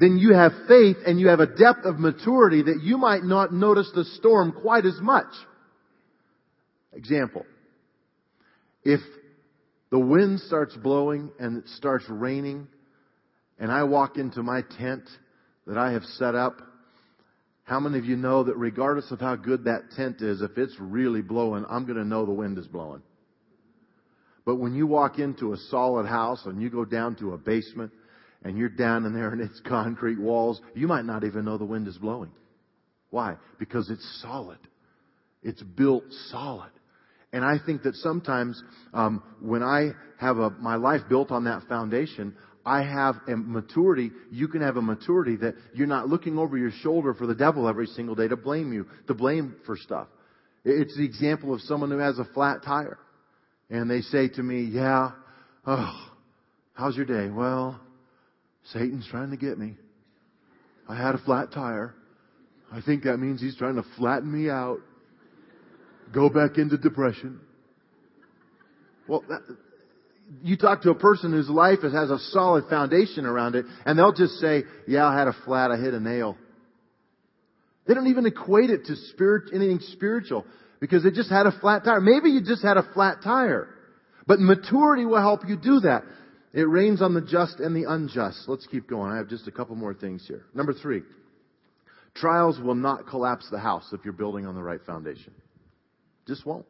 then 0.00 0.18
you 0.18 0.34
have 0.34 0.50
faith 0.66 0.96
and 1.06 1.20
you 1.20 1.28
have 1.28 1.38
a 1.38 1.46
depth 1.46 1.84
of 1.84 2.00
maturity 2.00 2.64
that 2.64 2.80
you 2.82 2.98
might 2.98 3.22
not 3.22 3.52
notice 3.52 3.88
the 3.94 4.04
storm 4.04 4.50
quite 4.50 4.84
as 4.84 4.98
much. 5.00 5.32
Example. 6.92 7.46
If 8.88 9.00
the 9.90 9.98
wind 9.98 10.38
starts 10.38 10.76
blowing 10.76 11.32
and 11.40 11.58
it 11.58 11.68
starts 11.70 12.04
raining 12.08 12.68
and 13.58 13.72
I 13.72 13.82
walk 13.82 14.16
into 14.16 14.44
my 14.44 14.62
tent 14.78 15.02
that 15.66 15.76
I 15.76 15.90
have 15.90 16.04
set 16.04 16.36
up, 16.36 16.62
how 17.64 17.80
many 17.80 17.98
of 17.98 18.04
you 18.04 18.14
know 18.14 18.44
that 18.44 18.56
regardless 18.56 19.10
of 19.10 19.18
how 19.18 19.34
good 19.34 19.64
that 19.64 19.90
tent 19.96 20.22
is, 20.22 20.40
if 20.40 20.56
it's 20.56 20.76
really 20.78 21.20
blowing, 21.20 21.64
I'm 21.68 21.84
going 21.84 21.98
to 21.98 22.04
know 22.04 22.24
the 22.24 22.30
wind 22.30 22.58
is 22.58 22.68
blowing. 22.68 23.02
But 24.44 24.60
when 24.60 24.72
you 24.72 24.86
walk 24.86 25.18
into 25.18 25.52
a 25.52 25.56
solid 25.56 26.06
house 26.06 26.46
and 26.46 26.62
you 26.62 26.70
go 26.70 26.84
down 26.84 27.16
to 27.16 27.32
a 27.32 27.38
basement 27.38 27.90
and 28.44 28.56
you're 28.56 28.68
down 28.68 29.04
in 29.04 29.12
there 29.14 29.30
and 29.30 29.40
it's 29.40 29.60
concrete 29.66 30.20
walls, 30.20 30.60
you 30.76 30.86
might 30.86 31.06
not 31.06 31.24
even 31.24 31.44
know 31.44 31.58
the 31.58 31.64
wind 31.64 31.88
is 31.88 31.98
blowing. 31.98 32.30
Why? 33.10 33.34
Because 33.58 33.90
it's 33.90 34.22
solid. 34.22 34.58
It's 35.42 35.60
built 35.60 36.04
solid. 36.30 36.70
And 37.36 37.44
I 37.44 37.58
think 37.58 37.82
that 37.82 37.94
sometimes 37.96 38.62
um, 38.94 39.22
when 39.42 39.62
I 39.62 39.90
have 40.18 40.38
a, 40.38 40.48
my 40.48 40.76
life 40.76 41.02
built 41.06 41.30
on 41.30 41.44
that 41.44 41.64
foundation, 41.68 42.34
I 42.64 42.80
have 42.80 43.16
a 43.28 43.36
maturity. 43.36 44.10
You 44.30 44.48
can 44.48 44.62
have 44.62 44.78
a 44.78 44.82
maturity 44.82 45.36
that 45.36 45.54
you're 45.74 45.86
not 45.86 46.08
looking 46.08 46.38
over 46.38 46.56
your 46.56 46.70
shoulder 46.80 47.12
for 47.12 47.26
the 47.26 47.34
devil 47.34 47.68
every 47.68 47.88
single 47.88 48.14
day 48.14 48.26
to 48.26 48.36
blame 48.36 48.72
you, 48.72 48.86
to 49.08 49.12
blame 49.12 49.54
for 49.66 49.76
stuff. 49.76 50.08
It's 50.64 50.96
the 50.96 51.04
example 51.04 51.52
of 51.52 51.60
someone 51.60 51.90
who 51.90 51.98
has 51.98 52.18
a 52.18 52.24
flat 52.24 52.62
tire. 52.64 52.98
And 53.68 53.90
they 53.90 54.00
say 54.00 54.28
to 54.28 54.42
me, 54.42 54.62
yeah, 54.62 55.10
oh, 55.66 56.08
how's 56.72 56.96
your 56.96 57.04
day? 57.04 57.28
Well, 57.28 57.78
Satan's 58.72 59.06
trying 59.10 59.28
to 59.32 59.36
get 59.36 59.58
me. 59.58 59.74
I 60.88 60.96
had 60.96 61.14
a 61.14 61.18
flat 61.18 61.52
tire. 61.52 61.94
I 62.72 62.80
think 62.80 63.04
that 63.04 63.18
means 63.18 63.42
he's 63.42 63.58
trying 63.58 63.76
to 63.76 63.84
flatten 63.98 64.32
me 64.32 64.48
out 64.48 64.78
go 66.12 66.28
back 66.28 66.58
into 66.58 66.76
depression. 66.76 67.40
Well, 69.08 69.24
that, 69.28 69.42
you 70.42 70.56
talk 70.56 70.82
to 70.82 70.90
a 70.90 70.94
person 70.94 71.32
whose 71.32 71.48
life 71.48 71.82
has 71.82 72.10
a 72.10 72.18
solid 72.30 72.64
foundation 72.68 73.26
around 73.26 73.54
it, 73.54 73.64
and 73.84 73.98
they'll 73.98 74.12
just 74.12 74.34
say, 74.34 74.64
yeah, 74.88 75.06
I 75.06 75.16
had 75.16 75.28
a 75.28 75.36
flat, 75.44 75.70
I 75.70 75.76
hit 75.76 75.94
a 75.94 76.00
nail. 76.00 76.36
They 77.86 77.94
don't 77.94 78.08
even 78.08 78.26
equate 78.26 78.70
it 78.70 78.86
to 78.86 78.96
spirit, 79.12 79.50
anything 79.54 79.78
spiritual 79.92 80.44
because 80.80 81.04
they 81.04 81.10
just 81.10 81.30
had 81.30 81.46
a 81.46 81.52
flat 81.60 81.84
tire. 81.84 82.00
Maybe 82.00 82.30
you 82.30 82.40
just 82.42 82.62
had 82.62 82.76
a 82.76 82.92
flat 82.92 83.18
tire. 83.22 83.68
But 84.26 84.40
maturity 84.40 85.04
will 85.04 85.20
help 85.20 85.48
you 85.48 85.56
do 85.56 85.80
that. 85.80 86.02
It 86.52 86.62
rains 86.62 87.00
on 87.00 87.14
the 87.14 87.20
just 87.20 87.60
and 87.60 87.76
the 87.76 87.88
unjust. 87.88 88.44
Let's 88.48 88.66
keep 88.66 88.88
going. 88.88 89.12
I 89.12 89.18
have 89.18 89.28
just 89.28 89.46
a 89.46 89.52
couple 89.52 89.76
more 89.76 89.94
things 89.94 90.24
here. 90.26 90.44
Number 90.54 90.72
three. 90.72 91.02
Trials 92.14 92.58
will 92.58 92.74
not 92.74 93.06
collapse 93.06 93.46
the 93.50 93.58
house 93.58 93.90
if 93.92 94.00
you're 94.04 94.14
building 94.14 94.46
on 94.46 94.54
the 94.54 94.62
right 94.62 94.80
foundation. 94.86 95.34
Just 96.26 96.44
won't. 96.44 96.66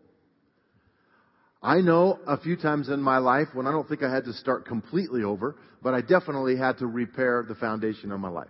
I 1.62 1.80
know 1.80 2.20
a 2.26 2.38
few 2.38 2.56
times 2.56 2.88
in 2.88 3.00
my 3.00 3.18
life 3.18 3.48
when 3.54 3.66
I 3.66 3.72
don't 3.72 3.88
think 3.88 4.02
I 4.02 4.12
had 4.12 4.24
to 4.24 4.32
start 4.34 4.66
completely 4.66 5.24
over, 5.24 5.56
but 5.82 5.94
I 5.94 6.00
definitely 6.00 6.56
had 6.56 6.78
to 6.78 6.86
repair 6.86 7.44
the 7.46 7.54
foundation 7.54 8.12
of 8.12 8.20
my 8.20 8.28
life. 8.28 8.48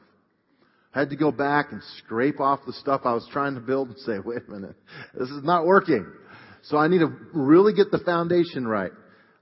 I 0.95 1.01
had 1.01 1.11
to 1.11 1.17
go 1.17 1.31
back 1.31 1.73
and 1.73 1.83
scrape 1.99 2.41
off 2.41 2.61
the 2.67 2.73
stuff 2.73 3.03
I 3.05 3.13
was 3.13 3.29
trying 3.33 3.55
to 3.55 3.61
build 3.61 3.89
and 3.89 3.99
say, 3.99 4.19
wait 4.25 4.43
a 4.49 4.51
minute, 4.51 4.77
this 5.15 5.29
is 5.29 5.45
not 5.45 5.67
working. 5.67 6.07
So 6.63 6.79
I 6.79 6.89
need 6.89 6.99
to 6.99 7.13
really 7.33 7.75
get 7.75 7.91
the 7.91 7.99
foundation 7.99 8.67
right. 8.67 8.93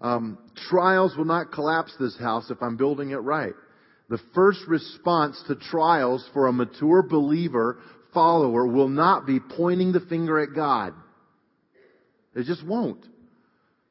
Um, 0.01 0.39
trials 0.69 1.17
will 1.17 1.25
not 1.25 1.53
collapse 1.53 1.95
this 1.99 2.19
house 2.19 2.51
if 2.51 2.59
I'm 2.61 2.77
building 2.77 3.11
it 3.11 3.17
right. 3.17 3.55
The 4.11 4.19
first 4.35 4.61
response 4.69 5.43
to 5.47 5.55
trials 5.55 6.29
for 6.35 6.47
a 6.47 6.53
mature 6.53 7.03
believer, 7.03 7.79
follower, 8.13 8.67
will 8.67 8.89
not 8.89 9.27
be 9.27 9.41
pointing 9.41 9.93
the 9.93 10.01
finger 10.01 10.41
at 10.41 10.55
God. 10.55 10.93
It 12.35 12.47
just 12.47 12.67
won't. 12.67 13.05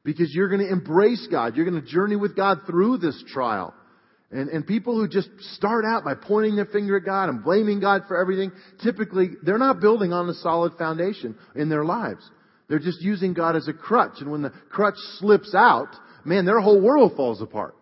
Because 0.04 0.34
you're 0.34 0.48
going 0.48 0.60
to 0.60 0.70
embrace 0.70 1.26
God. 1.30 1.56
You're 1.56 1.68
going 1.68 1.80
to 1.80 1.88
journey 1.88 2.16
with 2.16 2.36
God 2.36 2.58
through 2.66 2.98
this 2.98 3.22
trial. 3.28 3.74
And, 4.30 4.48
and 4.48 4.66
people 4.66 4.96
who 4.96 5.08
just 5.08 5.28
start 5.52 5.84
out 5.84 6.04
by 6.04 6.14
pointing 6.14 6.56
their 6.56 6.66
finger 6.66 6.96
at 6.96 7.04
God 7.04 7.28
and 7.28 7.44
blaming 7.44 7.80
God 7.80 8.02
for 8.08 8.20
everything, 8.20 8.52
typically 8.82 9.30
they're 9.42 9.58
not 9.58 9.80
building 9.80 10.12
on 10.12 10.28
a 10.28 10.34
solid 10.34 10.74
foundation 10.76 11.36
in 11.54 11.68
their 11.68 11.84
lives. 11.84 12.28
They're 12.68 12.78
just 12.78 13.00
using 13.00 13.34
God 13.34 13.56
as 13.56 13.68
a 13.68 13.72
crutch. 13.72 14.20
And 14.20 14.30
when 14.30 14.42
the 14.42 14.52
crutch 14.70 14.96
slips 15.18 15.54
out, 15.54 15.88
man, 16.24 16.44
their 16.46 16.60
whole 16.60 16.80
world 16.80 17.12
falls 17.16 17.40
apart. 17.40 17.76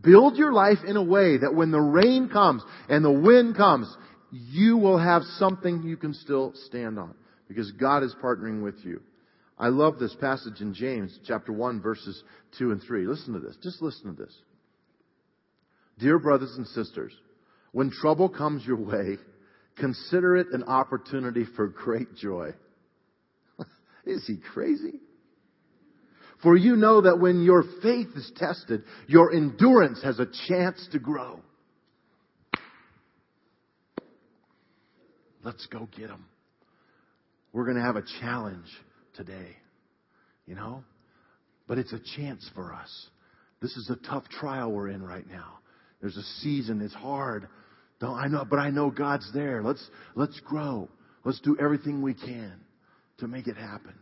Build 0.00 0.36
your 0.36 0.52
life 0.52 0.78
in 0.86 0.96
a 0.96 1.02
way 1.02 1.38
that 1.38 1.54
when 1.54 1.70
the 1.70 1.80
rain 1.80 2.28
comes 2.28 2.62
and 2.88 3.04
the 3.04 3.10
wind 3.10 3.56
comes, 3.56 3.92
you 4.30 4.76
will 4.76 4.98
have 4.98 5.22
something 5.38 5.82
you 5.82 5.96
can 5.96 6.12
still 6.12 6.52
stand 6.66 6.98
on 6.98 7.14
because 7.48 7.72
God 7.72 8.02
is 8.02 8.14
partnering 8.22 8.62
with 8.62 8.76
you. 8.84 9.00
I 9.58 9.68
love 9.68 9.98
this 9.98 10.14
passage 10.20 10.60
in 10.60 10.74
James 10.74 11.18
chapter 11.26 11.52
1 11.52 11.80
verses 11.80 12.22
2 12.58 12.72
and 12.72 12.82
3. 12.82 13.06
Listen 13.06 13.32
to 13.32 13.40
this. 13.40 13.56
Just 13.62 13.80
listen 13.80 14.14
to 14.14 14.22
this. 14.22 14.34
Dear 15.98 16.18
brothers 16.18 16.54
and 16.56 16.66
sisters, 16.66 17.12
when 17.72 17.90
trouble 17.90 18.28
comes 18.28 18.66
your 18.66 18.76
way, 18.76 19.16
consider 19.76 20.36
it 20.36 20.48
an 20.52 20.64
opportunity 20.64 21.44
for 21.56 21.68
great 21.68 22.14
joy. 22.16 22.50
is 24.04 24.26
he 24.26 24.36
crazy? 24.52 25.00
For 26.42 26.54
you 26.54 26.76
know 26.76 27.00
that 27.00 27.18
when 27.18 27.42
your 27.42 27.64
faith 27.82 28.08
is 28.14 28.30
tested, 28.36 28.82
your 29.06 29.32
endurance 29.32 30.02
has 30.02 30.18
a 30.18 30.26
chance 30.48 30.86
to 30.92 30.98
grow. 30.98 31.40
Let's 35.42 35.66
go 35.66 35.88
get 35.96 36.08
them. 36.08 36.26
We're 37.54 37.64
going 37.64 37.78
to 37.78 37.82
have 37.82 37.96
a 37.96 38.04
challenge 38.20 38.66
today, 39.16 39.56
you 40.46 40.54
know? 40.54 40.84
But 41.66 41.78
it's 41.78 41.92
a 41.92 42.00
chance 42.16 42.48
for 42.54 42.72
us. 42.72 43.08
This 43.60 43.76
is 43.76 43.90
a 43.90 43.96
tough 44.08 44.28
trial 44.28 44.70
we're 44.70 44.88
in 44.88 45.02
right 45.02 45.26
now. 45.28 45.58
There's 46.00 46.16
a 46.16 46.22
season, 46.42 46.80
it's 46.82 46.94
hard. 46.94 47.48
Don't 48.00 48.18
I 48.18 48.28
know, 48.28 48.44
but 48.48 48.58
I 48.58 48.70
know 48.70 48.90
God's 48.90 49.30
there. 49.32 49.62
Let's 49.62 49.84
let's 50.14 50.38
grow. 50.40 50.88
Let's 51.24 51.40
do 51.40 51.56
everything 51.58 52.02
we 52.02 52.14
can 52.14 52.52
to 53.18 53.26
make 53.26 53.46
it 53.46 53.56
happen. 53.56 53.94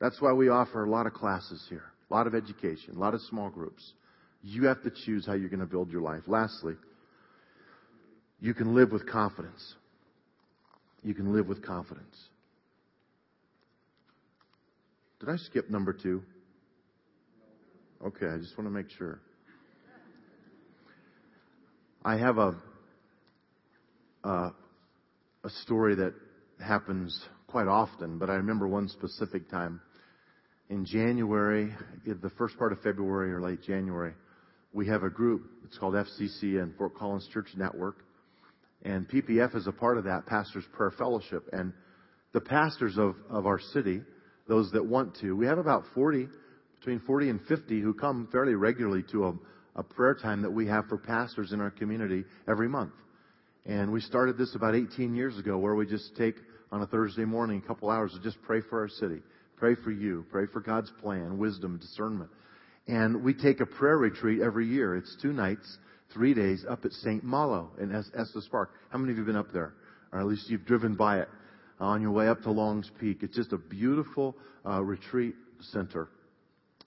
That's 0.00 0.20
why 0.20 0.32
we 0.32 0.48
offer 0.48 0.84
a 0.84 0.90
lot 0.90 1.06
of 1.06 1.14
classes 1.14 1.64
here, 1.68 1.84
a 2.10 2.14
lot 2.14 2.26
of 2.26 2.34
education, 2.34 2.96
a 2.96 2.98
lot 2.98 3.14
of 3.14 3.20
small 3.22 3.50
groups. 3.50 3.92
You 4.42 4.66
have 4.66 4.82
to 4.82 4.90
choose 5.04 5.26
how 5.26 5.34
you're 5.34 5.48
going 5.48 5.60
to 5.60 5.66
build 5.66 5.90
your 5.90 6.02
life. 6.02 6.22
Lastly, 6.26 6.74
you 8.40 8.54
can 8.54 8.74
live 8.74 8.92
with 8.92 9.08
confidence. 9.08 9.74
You 11.02 11.14
can 11.14 11.32
live 11.32 11.48
with 11.48 11.64
confidence. 11.64 12.16
Did 15.20 15.30
I 15.30 15.36
skip 15.36 15.68
number 15.68 15.92
two? 15.92 16.22
Okay, 18.06 18.26
I 18.26 18.38
just 18.38 18.56
want 18.56 18.68
to 18.68 18.70
make 18.70 18.88
sure. 18.90 19.20
I 22.04 22.16
have 22.16 22.38
a 22.38 22.54
uh, 24.22 24.50
a 25.42 25.50
story 25.64 25.96
that 25.96 26.14
happens 26.64 27.20
quite 27.48 27.66
often, 27.66 28.18
but 28.18 28.30
I 28.30 28.34
remember 28.34 28.68
one 28.68 28.88
specific 28.88 29.50
time 29.50 29.80
in 30.70 30.84
January, 30.84 31.74
the 32.06 32.30
first 32.38 32.56
part 32.56 32.72
of 32.72 32.80
February 32.82 33.32
or 33.32 33.40
late 33.40 33.62
January. 33.62 34.12
We 34.72 34.86
have 34.86 35.02
a 35.02 35.10
group. 35.10 35.50
It's 35.64 35.78
called 35.78 35.94
FCC 35.94 36.62
and 36.62 36.76
Fort 36.76 36.94
Collins 36.94 37.28
Church 37.32 37.48
Network, 37.56 38.04
and 38.82 39.08
PPF 39.08 39.56
is 39.56 39.66
a 39.66 39.72
part 39.72 39.98
of 39.98 40.04
that 40.04 40.26
Pastors 40.26 40.64
Prayer 40.72 40.92
Fellowship. 40.92 41.48
And 41.52 41.72
the 42.32 42.40
pastors 42.40 42.96
of 42.98 43.16
of 43.28 43.46
our 43.46 43.58
city, 43.58 44.02
those 44.48 44.72
that 44.72 44.84
want 44.84 45.14
to, 45.20 45.36
we 45.36 45.46
have 45.46 45.58
about 45.58 45.84
40 45.94 46.28
between 46.78 47.00
40 47.00 47.30
and 47.30 47.40
50 47.46 47.80
who 47.80 47.92
come 47.92 48.28
fairly 48.32 48.54
regularly 48.54 49.04
to 49.12 49.26
a, 49.26 49.34
a 49.76 49.82
prayer 49.82 50.14
time 50.14 50.42
that 50.42 50.50
we 50.50 50.66
have 50.66 50.86
for 50.86 50.96
pastors 50.96 51.52
in 51.52 51.60
our 51.60 51.70
community 51.70 52.24
every 52.48 52.68
month. 52.68 52.92
And 53.66 53.92
we 53.92 54.00
started 54.00 54.38
this 54.38 54.54
about 54.54 54.74
18 54.74 55.14
years 55.14 55.38
ago 55.38 55.58
where 55.58 55.74
we 55.74 55.86
just 55.86 56.16
take 56.16 56.36
on 56.72 56.82
a 56.82 56.86
Thursday 56.86 57.24
morning 57.24 57.62
a 57.62 57.66
couple 57.66 57.90
hours 57.90 58.12
to 58.12 58.20
just 58.20 58.40
pray 58.42 58.60
for 58.70 58.80
our 58.80 58.88
city, 58.88 59.20
pray 59.56 59.74
for 59.74 59.90
you, 59.90 60.24
pray 60.30 60.46
for 60.52 60.60
God's 60.60 60.90
plan, 61.02 61.38
wisdom, 61.38 61.78
discernment. 61.78 62.30
And 62.86 63.22
we 63.22 63.34
take 63.34 63.60
a 63.60 63.66
prayer 63.66 63.98
retreat 63.98 64.40
every 64.40 64.66
year. 64.66 64.96
It's 64.96 65.14
two 65.20 65.34
nights, 65.34 65.78
three 66.14 66.32
days 66.32 66.64
up 66.68 66.86
at 66.86 66.92
St. 66.92 67.22
Malo 67.22 67.70
in 67.78 67.94
Estes 67.94 68.48
Park. 68.50 68.70
How 68.90 68.98
many 68.98 69.12
of 69.12 69.18
you 69.18 69.24
have 69.24 69.26
been 69.26 69.36
up 69.36 69.52
there? 69.52 69.74
Or 70.10 70.20
at 70.20 70.26
least 70.26 70.48
you've 70.48 70.64
driven 70.64 70.94
by 70.94 71.20
it 71.20 71.28
on 71.80 72.02
your 72.02 72.10
way 72.10 72.28
up 72.28 72.42
to 72.42 72.50
Long's 72.50 72.90
Peak. 73.00 73.18
It's 73.22 73.36
just 73.36 73.52
a 73.52 73.58
beautiful 73.58 74.36
uh, 74.66 74.82
retreat 74.82 75.34
center. 75.60 76.08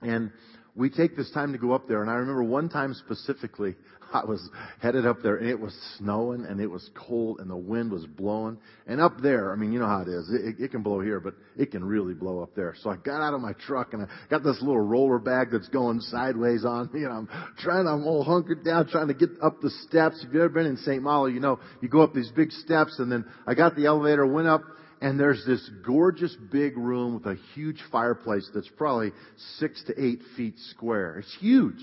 And 0.02 0.32
we 0.76 0.90
take 0.90 1.16
this 1.16 1.30
time 1.32 1.52
to 1.52 1.58
go 1.58 1.74
up 1.74 1.88
there. 1.88 2.02
And 2.02 2.10
I 2.10 2.16
remember 2.16 2.44
one 2.44 2.70
time 2.70 2.94
specifically, 2.94 3.76
I 4.14 4.26
was 4.26 4.50
headed 4.82 5.06
up 5.06 5.18
there 5.24 5.38
and 5.38 5.50
it 5.50 5.60
was 5.60 5.74
snowing 5.98 6.46
and 6.46 6.60
it 6.60 6.68
was 6.68 6.90
cold 6.96 7.40
and 7.40 7.50
the 7.50 7.56
wind 7.56 7.92
was 7.92 8.06
blowing. 8.06 8.58
And 8.86 9.00
up 9.00 9.14
there, 9.22 9.54
I 9.54 9.56
mean, 9.56 9.72
you 9.72 9.80
know 9.80 9.88
how 9.88 10.02
it 10.02 10.10
is. 10.10 10.30
It, 10.30 10.64
it 10.64 10.72
can 10.72 10.82
blow 10.82 11.00
here, 11.00 11.20
but 11.20 11.36
it 11.58 11.72
can 11.72 11.84
really 11.84 12.14
blow 12.14 12.42
up 12.42 12.54
there. 12.56 12.76
So 12.82 12.90
I 12.90 12.98
got 12.98 13.22
out 13.22 13.34
of 13.34 13.42
my 13.42 13.54
truck 13.54 13.94
and 13.94 14.04
I 14.04 14.08
got 14.30 14.44
this 14.44 14.58
little 14.60 14.82
roller 14.82 15.20
bag 15.20 15.50
that's 15.52 15.70
going 15.70 16.02
sideways 16.02 16.66
on 16.66 16.90
me. 16.92 17.04
And 17.04 17.14
I'm 17.14 17.30
trying, 17.60 17.88
I'm 17.88 18.06
all 18.06 18.24
hunkered 18.24 18.66
down 18.66 18.88
trying 18.88 19.08
to 19.08 19.14
get 19.14 19.30
up 19.42 19.62
the 19.62 19.70
steps. 19.88 20.24
If 20.24 20.34
you've 20.34 20.44
ever 20.44 20.50
been 20.50 20.66
in 20.66 20.78
St. 20.78 21.02
Malo, 21.02 21.28
you 21.28 21.40
know, 21.40 21.60
you 21.82 21.88
go 21.88 22.02
up 22.02 22.14
these 22.14 22.32
big 22.36 22.52
steps 22.52 23.00
and 23.00 23.12
then 23.12 23.26
I 23.48 23.54
got 23.54 23.76
the 23.76 23.86
elevator, 23.86 24.26
went 24.26 24.48
up 24.48 24.64
and 25.02 25.20
there's 25.20 25.44
this 25.46 25.68
gorgeous 25.86 26.36
big 26.52 26.78
room 26.78 27.16
with 27.16 27.26
a 27.26 27.40
huge 27.56 27.82
fireplace 27.92 28.50
that's 28.54 28.70
probably 28.78 29.12
six 29.58 29.84
to 29.86 29.94
eight 30.00 30.22
feet 30.38 30.54
square. 30.70 31.18
It's 31.18 31.38
huge. 31.40 31.80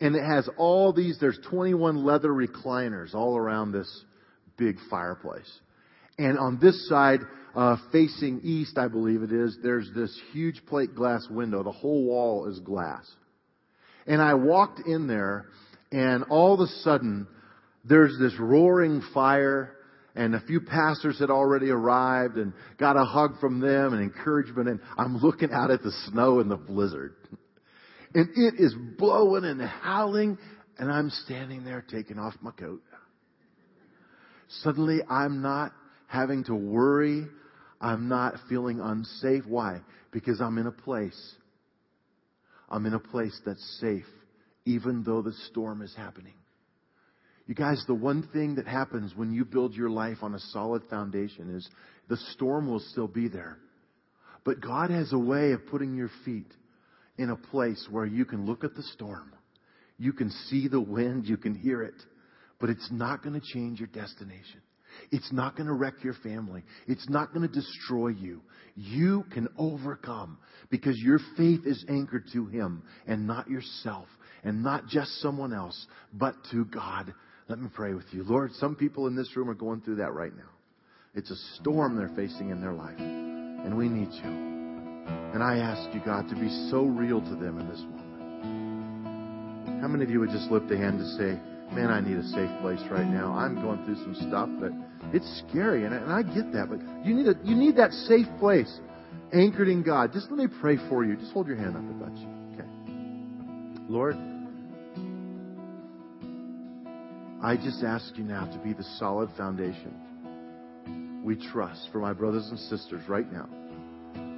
And 0.00 0.16
it 0.16 0.24
has 0.24 0.48
all 0.56 0.92
these, 0.92 1.18
there's 1.20 1.38
21 1.50 2.04
leather 2.04 2.30
recliners 2.30 3.14
all 3.14 3.36
around 3.36 3.72
this 3.72 4.04
big 4.56 4.76
fireplace. 4.90 5.50
And 6.18 6.38
on 6.38 6.58
this 6.60 6.88
side, 6.88 7.20
uh, 7.54 7.76
facing 7.92 8.40
east, 8.42 8.78
I 8.78 8.88
believe 8.88 9.22
it 9.22 9.32
is, 9.32 9.58
there's 9.62 9.90
this 9.94 10.18
huge 10.32 10.64
plate 10.66 10.94
glass 10.94 11.26
window. 11.30 11.62
The 11.62 11.70
whole 11.70 12.04
wall 12.04 12.46
is 12.46 12.58
glass. 12.60 13.08
And 14.06 14.22
I 14.22 14.34
walked 14.34 14.80
in 14.86 15.06
there, 15.06 15.46
and 15.92 16.24
all 16.24 16.54
of 16.54 16.60
a 16.60 16.66
sudden, 16.66 17.26
there's 17.84 18.18
this 18.18 18.34
roaring 18.38 19.02
fire 19.12 19.74
and 20.14 20.34
a 20.34 20.40
few 20.40 20.60
pastors 20.60 21.18
had 21.18 21.30
already 21.30 21.70
arrived 21.70 22.36
and 22.36 22.52
got 22.78 22.96
a 22.96 23.04
hug 23.04 23.40
from 23.40 23.60
them 23.60 23.92
and 23.92 24.02
encouragement 24.02 24.68
and 24.68 24.80
I'm 24.96 25.16
looking 25.18 25.50
out 25.52 25.70
at 25.70 25.82
the 25.82 25.92
snow 26.08 26.40
and 26.40 26.50
the 26.50 26.56
blizzard. 26.56 27.14
And 28.14 28.28
it 28.36 28.54
is 28.58 28.74
blowing 28.96 29.44
and 29.44 29.60
howling 29.60 30.38
and 30.78 30.90
I'm 30.90 31.10
standing 31.10 31.64
there 31.64 31.84
taking 31.88 32.18
off 32.18 32.34
my 32.40 32.52
coat. 32.52 32.82
Suddenly 34.62 35.00
I'm 35.08 35.42
not 35.42 35.72
having 36.06 36.44
to 36.44 36.54
worry. 36.54 37.26
I'm 37.80 38.08
not 38.08 38.34
feeling 38.48 38.80
unsafe. 38.80 39.44
Why? 39.46 39.80
Because 40.12 40.40
I'm 40.40 40.58
in 40.58 40.68
a 40.68 40.72
place. 40.72 41.34
I'm 42.68 42.86
in 42.86 42.94
a 42.94 43.00
place 43.00 43.38
that's 43.44 43.78
safe 43.80 44.06
even 44.64 45.02
though 45.02 45.22
the 45.22 45.32
storm 45.50 45.82
is 45.82 45.94
happening. 45.96 46.34
You 47.46 47.54
guys, 47.54 47.82
the 47.86 47.94
one 47.94 48.28
thing 48.32 48.54
that 48.54 48.66
happens 48.66 49.14
when 49.14 49.32
you 49.32 49.44
build 49.44 49.74
your 49.74 49.90
life 49.90 50.18
on 50.22 50.34
a 50.34 50.38
solid 50.38 50.82
foundation 50.88 51.54
is 51.54 51.68
the 52.08 52.16
storm 52.32 52.70
will 52.70 52.80
still 52.80 53.08
be 53.08 53.28
there. 53.28 53.58
But 54.44 54.60
God 54.60 54.90
has 54.90 55.12
a 55.12 55.18
way 55.18 55.52
of 55.52 55.66
putting 55.66 55.94
your 55.94 56.10
feet 56.24 56.52
in 57.18 57.30
a 57.30 57.36
place 57.36 57.86
where 57.90 58.06
you 58.06 58.24
can 58.24 58.46
look 58.46 58.64
at 58.64 58.74
the 58.74 58.82
storm. 58.82 59.32
You 59.98 60.12
can 60.12 60.30
see 60.48 60.68
the 60.68 60.80
wind. 60.80 61.26
You 61.26 61.36
can 61.36 61.54
hear 61.54 61.82
it. 61.82 61.94
But 62.60 62.70
it's 62.70 62.88
not 62.90 63.22
going 63.22 63.38
to 63.38 63.46
change 63.52 63.78
your 63.78 63.88
destination. 63.88 64.60
It's 65.10 65.32
not 65.32 65.56
going 65.56 65.66
to 65.66 65.72
wreck 65.72 66.02
your 66.02 66.14
family. 66.14 66.62
It's 66.86 67.08
not 67.08 67.34
going 67.34 67.46
to 67.46 67.52
destroy 67.52 68.08
you. 68.08 68.42
You 68.76 69.24
can 69.32 69.48
overcome 69.58 70.38
because 70.70 70.96
your 70.98 71.18
faith 71.36 71.66
is 71.66 71.84
anchored 71.88 72.24
to 72.32 72.46
Him 72.46 72.82
and 73.06 73.26
not 73.26 73.48
yourself 73.48 74.06
and 74.44 74.62
not 74.62 74.86
just 74.86 75.10
someone 75.20 75.52
else, 75.52 75.86
but 76.12 76.34
to 76.52 76.64
God 76.66 77.12
let 77.48 77.58
me 77.60 77.68
pray 77.74 77.94
with 77.94 78.06
you. 78.12 78.24
Lord, 78.24 78.52
some 78.54 78.74
people 78.74 79.06
in 79.06 79.14
this 79.14 79.36
room 79.36 79.50
are 79.50 79.54
going 79.54 79.80
through 79.82 79.96
that 79.96 80.12
right 80.12 80.34
now. 80.34 80.50
It's 81.14 81.30
a 81.30 81.36
storm 81.60 81.96
they're 81.96 82.10
facing 82.16 82.50
in 82.50 82.60
their 82.60 82.72
life, 82.72 82.98
and 82.98 83.76
we 83.76 83.88
need 83.88 84.08
you. 84.12 84.30
And 85.34 85.42
I 85.42 85.58
ask 85.58 85.94
you, 85.94 86.00
God, 86.04 86.28
to 86.28 86.34
be 86.34 86.48
so 86.70 86.84
real 86.84 87.20
to 87.20 87.36
them 87.36 87.58
in 87.58 87.68
this 87.68 87.80
moment. 87.80 88.00
How 89.82 89.88
many 89.88 90.02
of 90.04 90.10
you 90.10 90.20
would 90.20 90.30
just 90.30 90.50
lift 90.50 90.70
a 90.72 90.76
hand 90.76 90.98
to 90.98 91.06
say, 91.18 91.38
Man, 91.72 91.90
I 91.90 92.00
need 92.00 92.16
a 92.16 92.22
safe 92.28 92.50
place 92.60 92.80
right 92.90 93.06
now. 93.06 93.32
I'm 93.32 93.56
going 93.56 93.84
through 93.84 93.96
some 93.96 94.14
stuff, 94.28 94.48
but 94.60 94.70
it's 95.12 95.42
scary, 95.48 95.84
and 95.84 95.94
I, 95.94 95.98
and 95.98 96.12
I 96.12 96.22
get 96.22 96.52
that. 96.52 96.68
But 96.68 96.78
you 97.04 97.14
need 97.14 97.26
a, 97.26 97.34
you 97.42 97.56
need 97.56 97.76
that 97.76 97.90
safe 97.92 98.26
place, 98.38 98.72
anchored 99.32 99.68
in 99.68 99.82
God. 99.82 100.12
Just 100.12 100.30
let 100.30 100.38
me 100.38 100.46
pray 100.60 100.76
for 100.88 101.04
you. 101.04 101.16
Just 101.16 101.32
hold 101.32 101.48
your 101.48 101.56
hand 101.56 101.76
up 101.76 101.82
if 101.82 101.98
that's 102.00 102.20
you. 102.20 102.28
Okay, 102.54 102.68
Lord. 103.88 104.33
I 107.44 107.56
just 107.58 107.84
ask 107.84 108.16
you 108.16 108.24
now 108.24 108.46
to 108.46 108.58
be 108.60 108.72
the 108.72 108.84
solid 108.98 109.28
foundation 109.36 109.94
we 111.22 111.36
trust 111.36 111.90
for 111.92 111.98
my 111.98 112.14
brothers 112.14 112.48
and 112.48 112.58
sisters 112.58 113.06
right 113.06 113.30
now. 113.30 113.46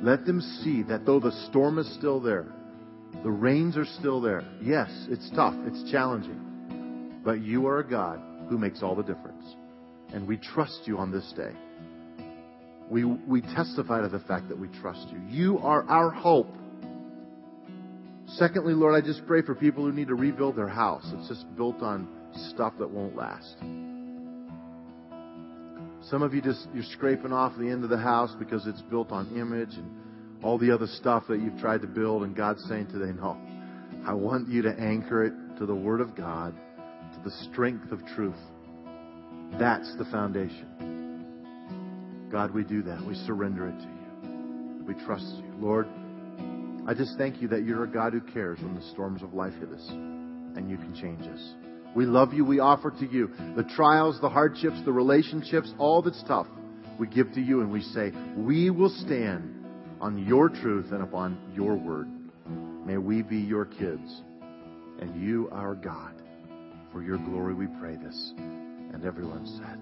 Let 0.03 0.27
them 0.27 0.41
see 0.41 0.83
that 0.85 1.07
though 1.07 1.21
the 1.21 1.31
storm 1.49 1.79
is 1.79 1.93
still 1.95 2.21
there, 2.21 2.47
the 3.23 3.31
rains 3.31 3.77
are 3.77 3.85
still 3.85 4.21
there. 4.21 4.43
Yes, 4.61 4.91
it's 5.09 5.31
tough, 5.37 5.55
it's 5.67 5.89
challenging, 5.89 7.21
but 7.25 7.43
you 7.43 7.69
are 7.69 7.79
a 7.79 7.89
God 7.89 8.21
who 8.49 8.59
makes 8.59 8.83
all 8.83 8.97
the 8.97 9.05
difference. 9.05 9.55
And 10.13 10.27
we 10.27 10.37
trust 10.37 10.81
you 10.87 10.99
on 10.99 11.13
this 11.13 11.33
day. 11.37 11.53
We, 12.91 13.05
we 13.05 13.41
testify 13.41 14.01
to 14.01 14.09
the 14.09 14.19
fact 14.19 14.49
that 14.49 14.59
we 14.59 14.67
trust 14.81 15.07
you. 15.11 15.21
You 15.29 15.59
are 15.59 15.85
our 15.85 16.11
hope. 16.11 16.53
Secondly, 18.39 18.75
Lord, 18.75 18.95
I 18.95 19.01
just 19.07 19.27
pray 19.27 19.41
for 19.41 19.55
people 19.55 19.85
who 19.85 19.93
need 19.93 20.09
to 20.09 20.15
rebuild 20.15 20.57
their 20.57 20.69
house. 20.69 21.11
It's 21.15 21.29
just 21.29 21.47
built 21.57 21.81
on 21.81 22.07
stuff 22.51 22.75
that 22.79 22.91
won't 22.91 23.17
last. 23.17 23.57
Some 26.11 26.23
of 26.23 26.35
you 26.35 26.43
just 26.43 26.69
you're 26.75 26.85
scraping 26.85 27.33
off 27.33 27.55
the 27.59 27.71
end 27.71 27.83
of 27.83 27.89
the 27.89 27.97
house 27.97 28.35
because 28.39 28.67
it's 28.67 28.83
built 28.83 29.11
on 29.11 29.35
image 29.35 29.75
and 29.77 29.91
all 30.45 30.59
the 30.59 30.71
other 30.71 30.87
stuff 30.87 31.25
that 31.29 31.41
you've 31.41 31.59
tried 31.59 31.81
to 31.81 31.87
build, 31.87 32.25
and 32.25 32.37
God's 32.37 32.63
saying 32.69 32.89
today, 32.89 33.13
no. 33.19 33.39
I 34.07 34.13
want 34.13 34.49
you 34.49 34.61
to 34.63 34.79
anchor 34.79 35.25
it 35.25 35.33
to 35.59 35.65
the 35.65 35.75
Word 35.75 36.03
of 36.03 36.15
God, 36.15 36.55
to 37.15 37.21
the 37.25 37.31
strength 37.51 37.91
of 37.91 38.05
truth. 38.15 38.37
That's 39.59 39.97
the 39.97 40.05
foundation. 40.13 41.27
God, 42.31 42.53
we 42.53 42.65
do 42.65 42.83
that. 42.83 43.03
We 43.03 43.15
surrender 43.15 43.69
it 43.69 43.79
to 43.79 43.87
you. 43.87 44.85
We 44.87 44.95
trust 45.07 45.25
you. 45.39 45.55
Lord, 45.59 45.89
I 46.87 46.95
just 46.95 47.19
thank 47.19 47.43
you 47.43 47.49
that 47.49 47.65
you're 47.65 47.85
a 47.85 47.89
God 47.89 48.13
who 48.13 48.21
cares 48.21 48.61
when 48.61 48.75
the 48.75 48.91
storms 48.93 49.23
of 49.23 49.35
life 49.35 49.55
hit 49.59 49.71
us, 49.71 49.87
and 49.89 50.71
you 50.71 50.77
can 50.77 50.95
change 50.95 51.23
us. 51.23 51.55
We 51.97 52.05
love 52.05 52.33
you. 52.35 52.45
We 52.45 52.61
offer 52.61 52.91
to 52.91 53.07
you 53.07 53.31
the 53.57 53.65
trials, 53.75 54.21
the 54.21 54.29
hardships, 54.29 54.77
the 54.85 54.93
relationships, 54.93 55.73
all 55.79 56.03
that's 56.03 56.23
tough. 56.29 56.47
We 57.01 57.07
give 57.07 57.33
to 57.33 57.41
you 57.41 57.63
and 57.63 57.73
we 57.73 57.81
say, 57.81 58.13
We 58.37 58.69
will 58.69 58.91
stand 58.91 59.65
on 60.01 60.27
your 60.27 60.51
truth 60.51 60.93
and 60.93 61.03
upon 61.03 61.39
your 61.55 61.75
word. 61.75 62.09
May 62.87 62.99
we 62.99 63.23
be 63.23 63.39
your 63.39 63.65
kids 63.65 64.23
and 65.01 65.21
you 65.21 65.49
our 65.53 65.75
God. 65.75 66.23
For 66.93 67.03
your 67.03 67.19
glory 67.19 67.55
we 67.55 67.67
pray 67.81 67.97
this. 67.97 68.33
And 68.37 69.05
everyone 69.05 69.47
said, 69.47 69.79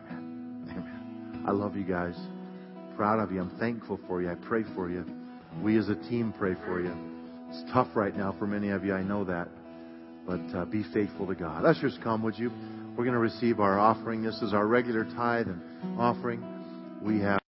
Amen. 0.00 0.64
Amen. 0.70 1.44
I 1.46 1.50
love 1.50 1.76
you 1.76 1.84
guys. 1.84 2.16
Proud 2.96 3.20
of 3.20 3.32
you. 3.32 3.40
I'm 3.40 3.58
thankful 3.58 3.98
for 4.06 4.22
you. 4.22 4.30
I 4.30 4.34
pray 4.34 4.62
for 4.74 4.88
you. 4.88 5.04
We 5.62 5.76
as 5.78 5.88
a 5.88 5.94
team 5.94 6.32
pray 6.38 6.54
for 6.66 6.80
you. 6.80 6.94
It's 7.50 7.64
tough 7.72 7.88
right 7.94 8.16
now 8.16 8.34
for 8.38 8.46
many 8.46 8.70
of 8.70 8.84
you. 8.84 8.94
I 8.94 9.02
know 9.02 9.24
that. 9.24 9.48
But 10.26 10.40
uh, 10.54 10.64
be 10.66 10.84
faithful 10.92 11.26
to 11.26 11.34
God. 11.34 11.64
Ushers, 11.64 11.98
come, 12.02 12.22
would 12.22 12.38
you? 12.38 12.50
We're 12.96 13.04
going 13.04 13.14
to 13.14 13.18
receive 13.18 13.60
our 13.60 13.78
offering. 13.78 14.22
This 14.22 14.42
is 14.42 14.52
our 14.52 14.66
regular 14.66 15.04
tithe 15.04 15.46
and 15.48 15.98
offering. 15.98 16.42
We 17.02 17.20
have 17.20 17.40